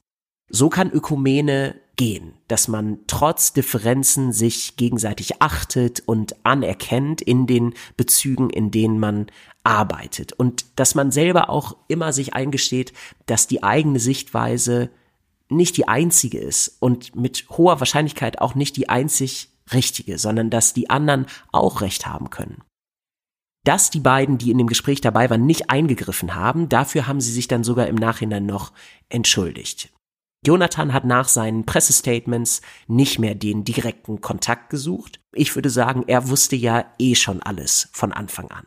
So 0.49 0.69
kann 0.69 0.93
Ökumene 0.93 1.75
gehen, 1.97 2.35
dass 2.47 2.69
man 2.69 2.99
trotz 3.07 3.53
Differenzen 3.53 4.33
sich 4.33 4.77
gegenseitig 4.77 5.43
achtet 5.43 6.03
und 6.07 6.37
anerkennt 6.45 7.21
in 7.23 7.47
den 7.47 7.75
Bezügen, 7.97 8.51
in 8.51 8.71
denen 8.71 9.01
man 9.01 9.27
arbeitet 9.67 10.33
und 10.33 10.65
dass 10.77 10.95
man 10.95 11.11
selber 11.11 11.51
auch 11.51 11.77
immer 11.89 12.13
sich 12.13 12.35
eingesteht, 12.35 12.93
dass 13.27 13.49
die 13.49 13.65
eigene 13.65 13.99
Sichtweise 13.99 14.91
nicht 15.49 15.77
die 15.77 15.89
einzige 15.89 16.39
ist 16.39 16.77
und 16.81 17.17
mit 17.17 17.47
hoher 17.51 17.81
Wahrscheinlichkeit 17.81 18.41
auch 18.41 18.55
nicht 18.55 18.77
die 18.77 18.89
einzig 18.89 19.51
richtige, 19.73 20.19
sondern 20.19 20.51
dass 20.51 20.73
die 20.73 20.89
anderen 20.89 21.27
auch 21.51 21.81
recht 21.81 22.07
haben 22.07 22.31
können. 22.31 22.63
Dass 23.65 23.91
die 23.91 24.01
beiden, 24.01 24.39
die 24.39 24.53
in 24.53 24.59
dem 24.59 24.69
Gespräch 24.69 25.01
dabei 25.01 25.29
waren, 25.29 25.45
nicht 25.45 25.71
eingegriffen 25.71 26.37
haben, 26.37 26.69
dafür 26.69 27.09
haben 27.09 27.21
sie 27.21 27.33
sich 27.33 27.49
dann 27.49 27.65
sogar 27.65 27.89
im 27.89 27.97
Nachhinein 27.97 28.47
noch 28.47 28.73
entschuldigt. 29.09 29.93
Jonathan 30.47 30.93
hat 30.93 31.05
nach 31.05 31.27
seinen 31.27 31.67
Pressestatements 31.67 32.63
nicht 32.87 33.19
mehr 33.19 33.35
den 33.35 33.65
direkten 33.65 34.21
Kontakt 34.21 34.71
gesucht. 34.71 35.19
Ich 35.33 35.57
würde 35.57 35.71
sagen, 35.71 36.05
er 36.07 36.29
wusste 36.29 36.55
ja 36.55 36.85
eh 37.01 37.17
schon 37.17 37.43
alles 37.43 37.89
von 37.93 38.13
Anfang 38.13 38.53
an. 38.53 38.67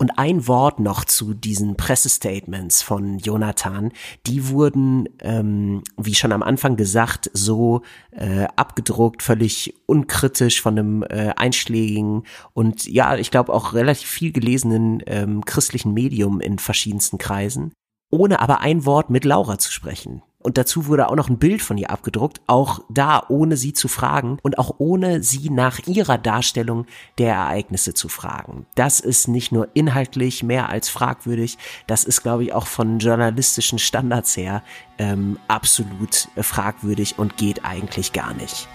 Und 0.00 0.18
ein 0.18 0.48
Wort 0.48 0.80
noch 0.80 1.04
zu 1.04 1.34
diesen 1.34 1.76
Pressestatements 1.76 2.80
von 2.80 3.18
Jonathan. 3.18 3.92
Die 4.26 4.48
wurden, 4.48 5.10
ähm, 5.20 5.82
wie 5.98 6.14
schon 6.14 6.32
am 6.32 6.42
Anfang 6.42 6.76
gesagt, 6.76 7.30
so 7.34 7.82
äh, 8.10 8.46
abgedruckt, 8.56 9.22
völlig 9.22 9.74
unkritisch 9.84 10.62
von 10.62 10.78
einem 10.78 11.02
äh, 11.02 11.34
einschlägigen 11.36 12.22
und 12.54 12.86
ja, 12.86 13.14
ich 13.16 13.30
glaube 13.30 13.52
auch 13.52 13.74
relativ 13.74 14.08
viel 14.08 14.32
gelesenen 14.32 15.02
ähm, 15.04 15.44
christlichen 15.44 15.92
Medium 15.92 16.40
in 16.40 16.58
verschiedensten 16.58 17.18
Kreisen, 17.18 17.74
ohne 18.10 18.40
aber 18.40 18.62
ein 18.62 18.86
Wort 18.86 19.10
mit 19.10 19.26
Laura 19.26 19.58
zu 19.58 19.70
sprechen. 19.70 20.22
Und 20.42 20.56
dazu 20.56 20.86
wurde 20.86 21.08
auch 21.08 21.16
noch 21.16 21.28
ein 21.28 21.38
Bild 21.38 21.60
von 21.60 21.76
ihr 21.76 21.90
abgedruckt, 21.90 22.40
auch 22.46 22.80
da 22.88 23.22
ohne 23.28 23.58
sie 23.58 23.74
zu 23.74 23.88
fragen 23.88 24.38
und 24.42 24.58
auch 24.58 24.76
ohne 24.78 25.22
sie 25.22 25.50
nach 25.50 25.80
ihrer 25.86 26.16
Darstellung 26.16 26.86
der 27.18 27.34
Ereignisse 27.34 27.92
zu 27.92 28.08
fragen. 28.08 28.64
Das 28.74 29.00
ist 29.00 29.28
nicht 29.28 29.52
nur 29.52 29.68
inhaltlich 29.74 30.42
mehr 30.42 30.70
als 30.70 30.88
fragwürdig, 30.88 31.58
das 31.86 32.04
ist, 32.04 32.22
glaube 32.22 32.44
ich, 32.44 32.54
auch 32.54 32.66
von 32.66 33.00
journalistischen 33.00 33.78
Standards 33.78 34.34
her 34.36 34.62
ähm, 34.98 35.38
absolut 35.46 36.28
fragwürdig 36.38 37.18
und 37.18 37.36
geht 37.36 37.64
eigentlich 37.66 38.14
gar 38.14 38.32
nicht. 38.32 38.66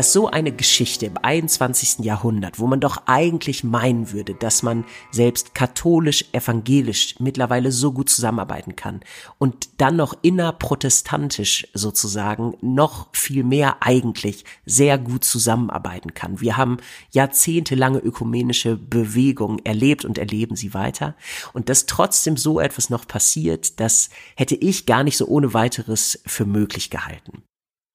Dass 0.00 0.14
so 0.14 0.30
eine 0.30 0.50
Geschichte 0.50 1.04
im 1.04 1.18
21. 1.18 2.06
Jahrhundert, 2.06 2.58
wo 2.58 2.66
man 2.66 2.80
doch 2.80 3.02
eigentlich 3.04 3.64
meinen 3.64 4.12
würde, 4.12 4.34
dass 4.34 4.62
man 4.62 4.86
selbst 5.10 5.54
katholisch, 5.54 6.24
evangelisch 6.32 7.16
mittlerweile 7.18 7.70
so 7.70 7.92
gut 7.92 8.08
zusammenarbeiten 8.08 8.76
kann 8.76 9.00
und 9.36 9.68
dann 9.76 9.96
noch 9.96 10.16
innerprotestantisch 10.22 11.68
sozusagen 11.74 12.56
noch 12.62 13.08
viel 13.12 13.44
mehr 13.44 13.82
eigentlich 13.82 14.46
sehr 14.64 14.96
gut 14.96 15.22
zusammenarbeiten 15.22 16.14
kann. 16.14 16.40
Wir 16.40 16.56
haben 16.56 16.78
jahrzehntelange 17.10 17.98
ökumenische 17.98 18.78
Bewegungen 18.78 19.58
erlebt 19.66 20.06
und 20.06 20.16
erleben 20.16 20.56
sie 20.56 20.72
weiter 20.72 21.14
und 21.52 21.68
dass 21.68 21.84
trotzdem 21.84 22.38
so 22.38 22.58
etwas 22.58 22.88
noch 22.88 23.06
passiert, 23.06 23.78
das 23.80 24.08
hätte 24.34 24.54
ich 24.54 24.86
gar 24.86 25.04
nicht 25.04 25.18
so 25.18 25.26
ohne 25.26 25.52
weiteres 25.52 26.22
für 26.24 26.46
möglich 26.46 26.88
gehalten. 26.88 27.42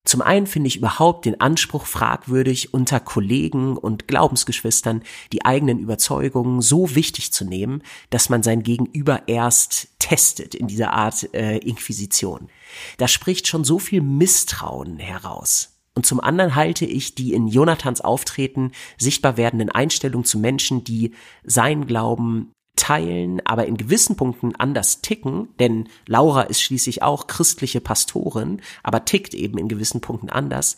Zum 0.05 0.21
einen 0.21 0.45
finde 0.45 0.67
ich 0.67 0.77
überhaupt 0.77 1.25
den 1.25 1.41
Anspruch 1.41 1.87
fragwürdig, 1.87 2.73
unter 2.73 2.99
Kollegen 2.99 3.75
und 3.75 4.07
Glaubensgeschwistern 4.07 5.01
die 5.33 5.43
eigenen 5.43 5.79
Überzeugungen 5.79 6.61
so 6.61 6.95
wichtig 6.95 7.33
zu 7.33 7.43
nehmen, 7.43 7.81
dass 8.11 8.29
man 8.29 8.43
sein 8.43 8.61
Gegenüber 8.61 9.27
erst 9.27 9.89
testet 9.97 10.53
in 10.53 10.67
dieser 10.67 10.93
Art 10.93 11.33
äh, 11.33 11.57
Inquisition. 11.57 12.49
Da 12.97 13.07
spricht 13.07 13.47
schon 13.47 13.63
so 13.63 13.79
viel 13.79 14.01
Misstrauen 14.01 14.99
heraus. 14.99 15.71
Und 15.95 16.05
zum 16.05 16.19
anderen 16.19 16.55
halte 16.55 16.85
ich 16.85 17.15
die 17.15 17.33
in 17.33 17.47
Jonathans 17.47 18.01
Auftreten 18.01 18.73
sichtbar 18.97 19.37
werdenden 19.37 19.69
Einstellungen 19.69 20.25
zu 20.25 20.37
Menschen, 20.37 20.83
die 20.83 21.15
sein 21.43 21.87
Glauben 21.87 22.51
teilen, 22.75 23.45
aber 23.45 23.65
in 23.65 23.77
gewissen 23.77 24.15
Punkten 24.15 24.55
anders 24.55 25.01
ticken, 25.01 25.49
denn 25.59 25.89
Laura 26.07 26.43
ist 26.43 26.61
schließlich 26.61 27.03
auch 27.03 27.27
christliche 27.27 27.81
Pastorin, 27.81 28.61
aber 28.83 29.05
tickt 29.05 29.33
eben 29.33 29.57
in 29.57 29.67
gewissen 29.67 30.01
Punkten 30.01 30.29
anders. 30.29 30.77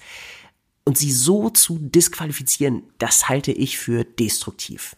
Und 0.86 0.98
sie 0.98 1.12
so 1.12 1.50
zu 1.50 1.78
disqualifizieren, 1.80 2.84
das 2.98 3.28
halte 3.28 3.52
ich 3.52 3.78
für 3.78 4.04
destruktiv 4.04 4.96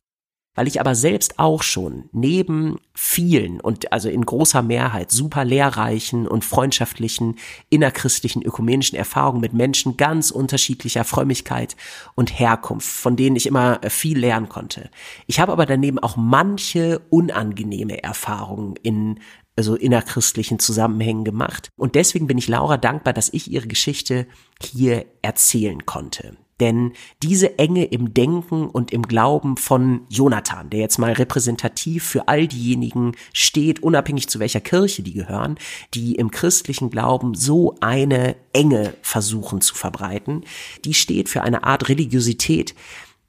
weil 0.56 0.68
ich 0.68 0.80
aber 0.80 0.96
selbst 0.96 1.40
auch 1.40 1.64
schon 1.64 2.10
neben 2.12 2.80
vielen 2.94 3.62
und 3.62 3.94
also 3.94 4.10
in 4.10 4.26
großer 4.26 4.62
Mehrheit 4.62 5.12
super 5.12 5.46
lehrreichen 5.46 6.28
und 6.28 6.44
freundschaftlichen 6.44 7.36
innerchristlichen 7.70 8.42
ökumenischen 8.42 8.98
Erfahrungen 8.98 9.42
mit 9.42 9.54
Menschen 9.54 9.96
ganz 9.96 10.32
unterschiedlicher 10.32 11.04
Frömmigkeit 11.04 11.76
und 12.16 12.38
Herkunft, 12.40 12.90
von 12.90 13.16
denen 13.16 13.36
ich 13.36 13.46
immer 13.46 13.80
viel 13.90 14.20
lernen 14.20 14.50
konnte. 14.50 14.90
Ich 15.28 15.40
habe 15.40 15.52
aber 15.52 15.66
daneben 15.66 16.00
auch 16.00 16.18
manche 16.18 17.00
unangenehme 17.10 18.04
Erfahrungen 18.04 18.76
in 18.82 19.20
also 19.56 19.76
innerchristlichen 19.76 20.60
Zusammenhängen 20.60 21.26
gemacht. 21.26 21.70
Und 21.76 21.96
deswegen 21.96 22.28
bin 22.28 22.38
ich 22.38 22.48
Laura 22.48 22.78
dankbar, 22.78 23.14
dass 23.14 23.34
ich 23.34 23.52
ihre 23.52 23.68
Geschichte 23.68 24.26
hier 24.62 25.06
erzählen 25.22 25.86
konnte. 25.86 26.38
Denn 26.60 26.94
diese 27.24 27.58
Enge 27.58 27.86
im 27.86 28.14
Denken 28.14 28.68
und 28.68 28.92
im 28.92 29.04
Glauben 29.04 29.58
von 29.58 30.02
Jonathan, 30.10 30.70
der 30.70 30.80
jetzt 30.80 30.98
mal 30.98 31.14
repräsentativ 31.14 32.04
für 32.04 32.28
all 32.28 32.48
diejenigen 32.48 33.14
steht, 33.34 33.82
unabhängig 33.82 34.28
zu 34.28 34.40
welcher 34.40 34.60
Kirche 34.60 35.04
die 35.04 35.14
gehören, 35.14 35.58
die 35.94 36.16
im 36.16 36.32
christlichen 36.32 36.90
Glauben 36.90 37.34
so 37.34 37.76
eine 37.80 38.36
Enge 38.54 38.94
versuchen 39.02 39.62
zu 39.62 39.76
verbreiten, 39.76 40.44
die 40.86 40.94
steht 40.94 41.30
für 41.30 41.44
eine 41.44 41.64
Art 41.64 41.88
Religiosität, 41.90 42.76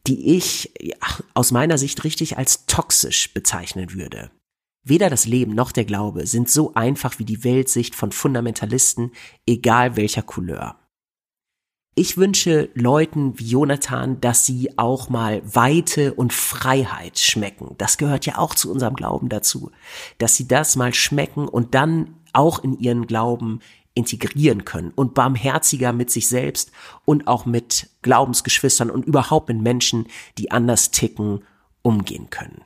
die 0.06 0.36
ich 0.36 0.72
aus 1.34 1.52
meiner 1.52 1.78
Sicht 1.78 2.04
richtig 2.04 2.38
als 2.38 2.66
toxisch 2.66 3.32
bezeichnen 3.32 3.92
würde. 3.92 4.30
Weder 4.82 5.10
das 5.10 5.26
Leben 5.26 5.54
noch 5.54 5.72
der 5.72 5.84
Glaube 5.84 6.26
sind 6.26 6.48
so 6.48 6.72
einfach 6.74 7.18
wie 7.18 7.24
die 7.24 7.44
Weltsicht 7.44 7.94
von 7.94 8.12
Fundamentalisten, 8.12 9.12
egal 9.46 9.96
welcher 9.96 10.22
Couleur. 10.22 10.79
Ich 12.00 12.16
wünsche 12.16 12.70
Leuten 12.72 13.38
wie 13.38 13.44
Jonathan, 13.44 14.22
dass 14.22 14.46
sie 14.46 14.78
auch 14.78 15.10
mal 15.10 15.42
Weite 15.44 16.14
und 16.14 16.32
Freiheit 16.32 17.18
schmecken. 17.18 17.74
Das 17.76 17.98
gehört 17.98 18.24
ja 18.24 18.38
auch 18.38 18.54
zu 18.54 18.72
unserem 18.72 18.96
Glauben 18.96 19.28
dazu. 19.28 19.70
Dass 20.16 20.34
sie 20.34 20.48
das 20.48 20.76
mal 20.76 20.94
schmecken 20.94 21.46
und 21.46 21.74
dann 21.74 22.14
auch 22.32 22.64
in 22.64 22.78
ihren 22.78 23.06
Glauben 23.06 23.60
integrieren 23.92 24.64
können 24.64 24.92
und 24.94 25.12
barmherziger 25.12 25.92
mit 25.92 26.10
sich 26.10 26.26
selbst 26.26 26.72
und 27.04 27.28
auch 27.28 27.44
mit 27.44 27.90
Glaubensgeschwistern 28.00 28.88
und 28.88 29.04
überhaupt 29.04 29.48
mit 29.50 29.60
Menschen, 29.60 30.06
die 30.38 30.50
anders 30.50 30.92
ticken, 30.92 31.44
umgehen 31.82 32.30
können. 32.30 32.62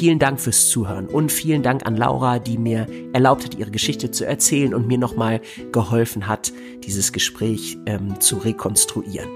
Vielen 0.00 0.18
Dank 0.18 0.40
fürs 0.40 0.70
Zuhören 0.70 1.08
und 1.08 1.30
vielen 1.30 1.62
Dank 1.62 1.84
an 1.84 1.94
Laura, 1.94 2.38
die 2.38 2.56
mir 2.56 2.86
erlaubt 3.12 3.44
hat, 3.44 3.58
ihre 3.58 3.70
Geschichte 3.70 4.10
zu 4.10 4.24
erzählen 4.24 4.72
und 4.72 4.86
mir 4.86 4.96
nochmal 4.96 5.42
geholfen 5.72 6.26
hat, 6.26 6.54
dieses 6.84 7.12
Gespräch 7.12 7.76
ähm, 7.84 8.18
zu 8.18 8.38
rekonstruieren. 8.38 9.28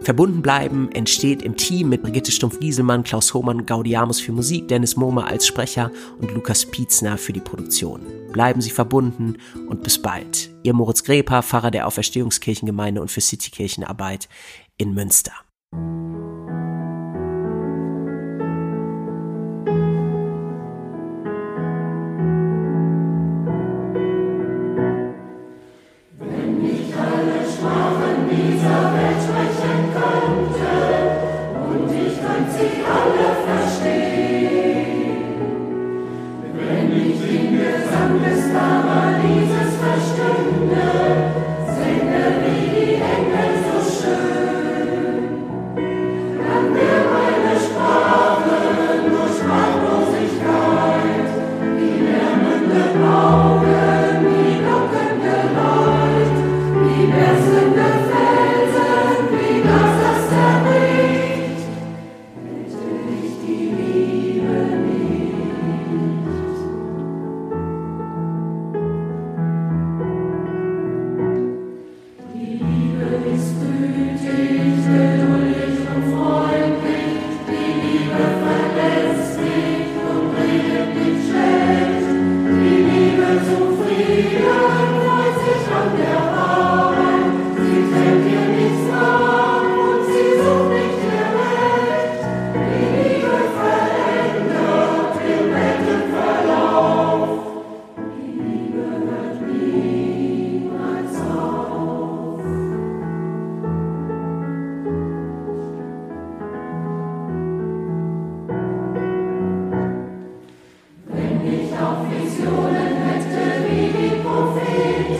Verbunden 0.00 0.42
bleiben 0.42 0.90
entsteht 0.90 1.42
im 1.42 1.54
Team 1.54 1.88
mit 1.88 2.02
Brigitte 2.02 2.32
Stumpf-Gieselmann, 2.32 3.04
Klaus 3.04 3.32
Hohmann, 3.32 3.64
Gaudiamus 3.64 4.18
für 4.18 4.32
Musik, 4.32 4.66
Dennis 4.66 4.96
Mohmer 4.96 5.28
als 5.28 5.46
Sprecher 5.46 5.92
und 6.18 6.32
Lukas 6.32 6.66
Pietzner 6.66 7.16
für 7.16 7.32
die 7.32 7.38
Produktion. 7.38 8.00
Bleiben 8.32 8.60
Sie 8.60 8.70
verbunden 8.70 9.36
und 9.68 9.84
bis 9.84 10.02
bald. 10.02 10.50
Ihr 10.64 10.74
Moritz 10.74 11.04
Greper, 11.04 11.44
Pfarrer 11.44 11.70
der 11.70 11.86
Auferstehungskirchengemeinde 11.86 13.00
und 13.00 13.12
für 13.12 13.20
Citykirchenarbeit 13.20 14.28
in 14.78 14.94
Münster. 14.94 15.34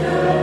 Könnte 0.00 0.39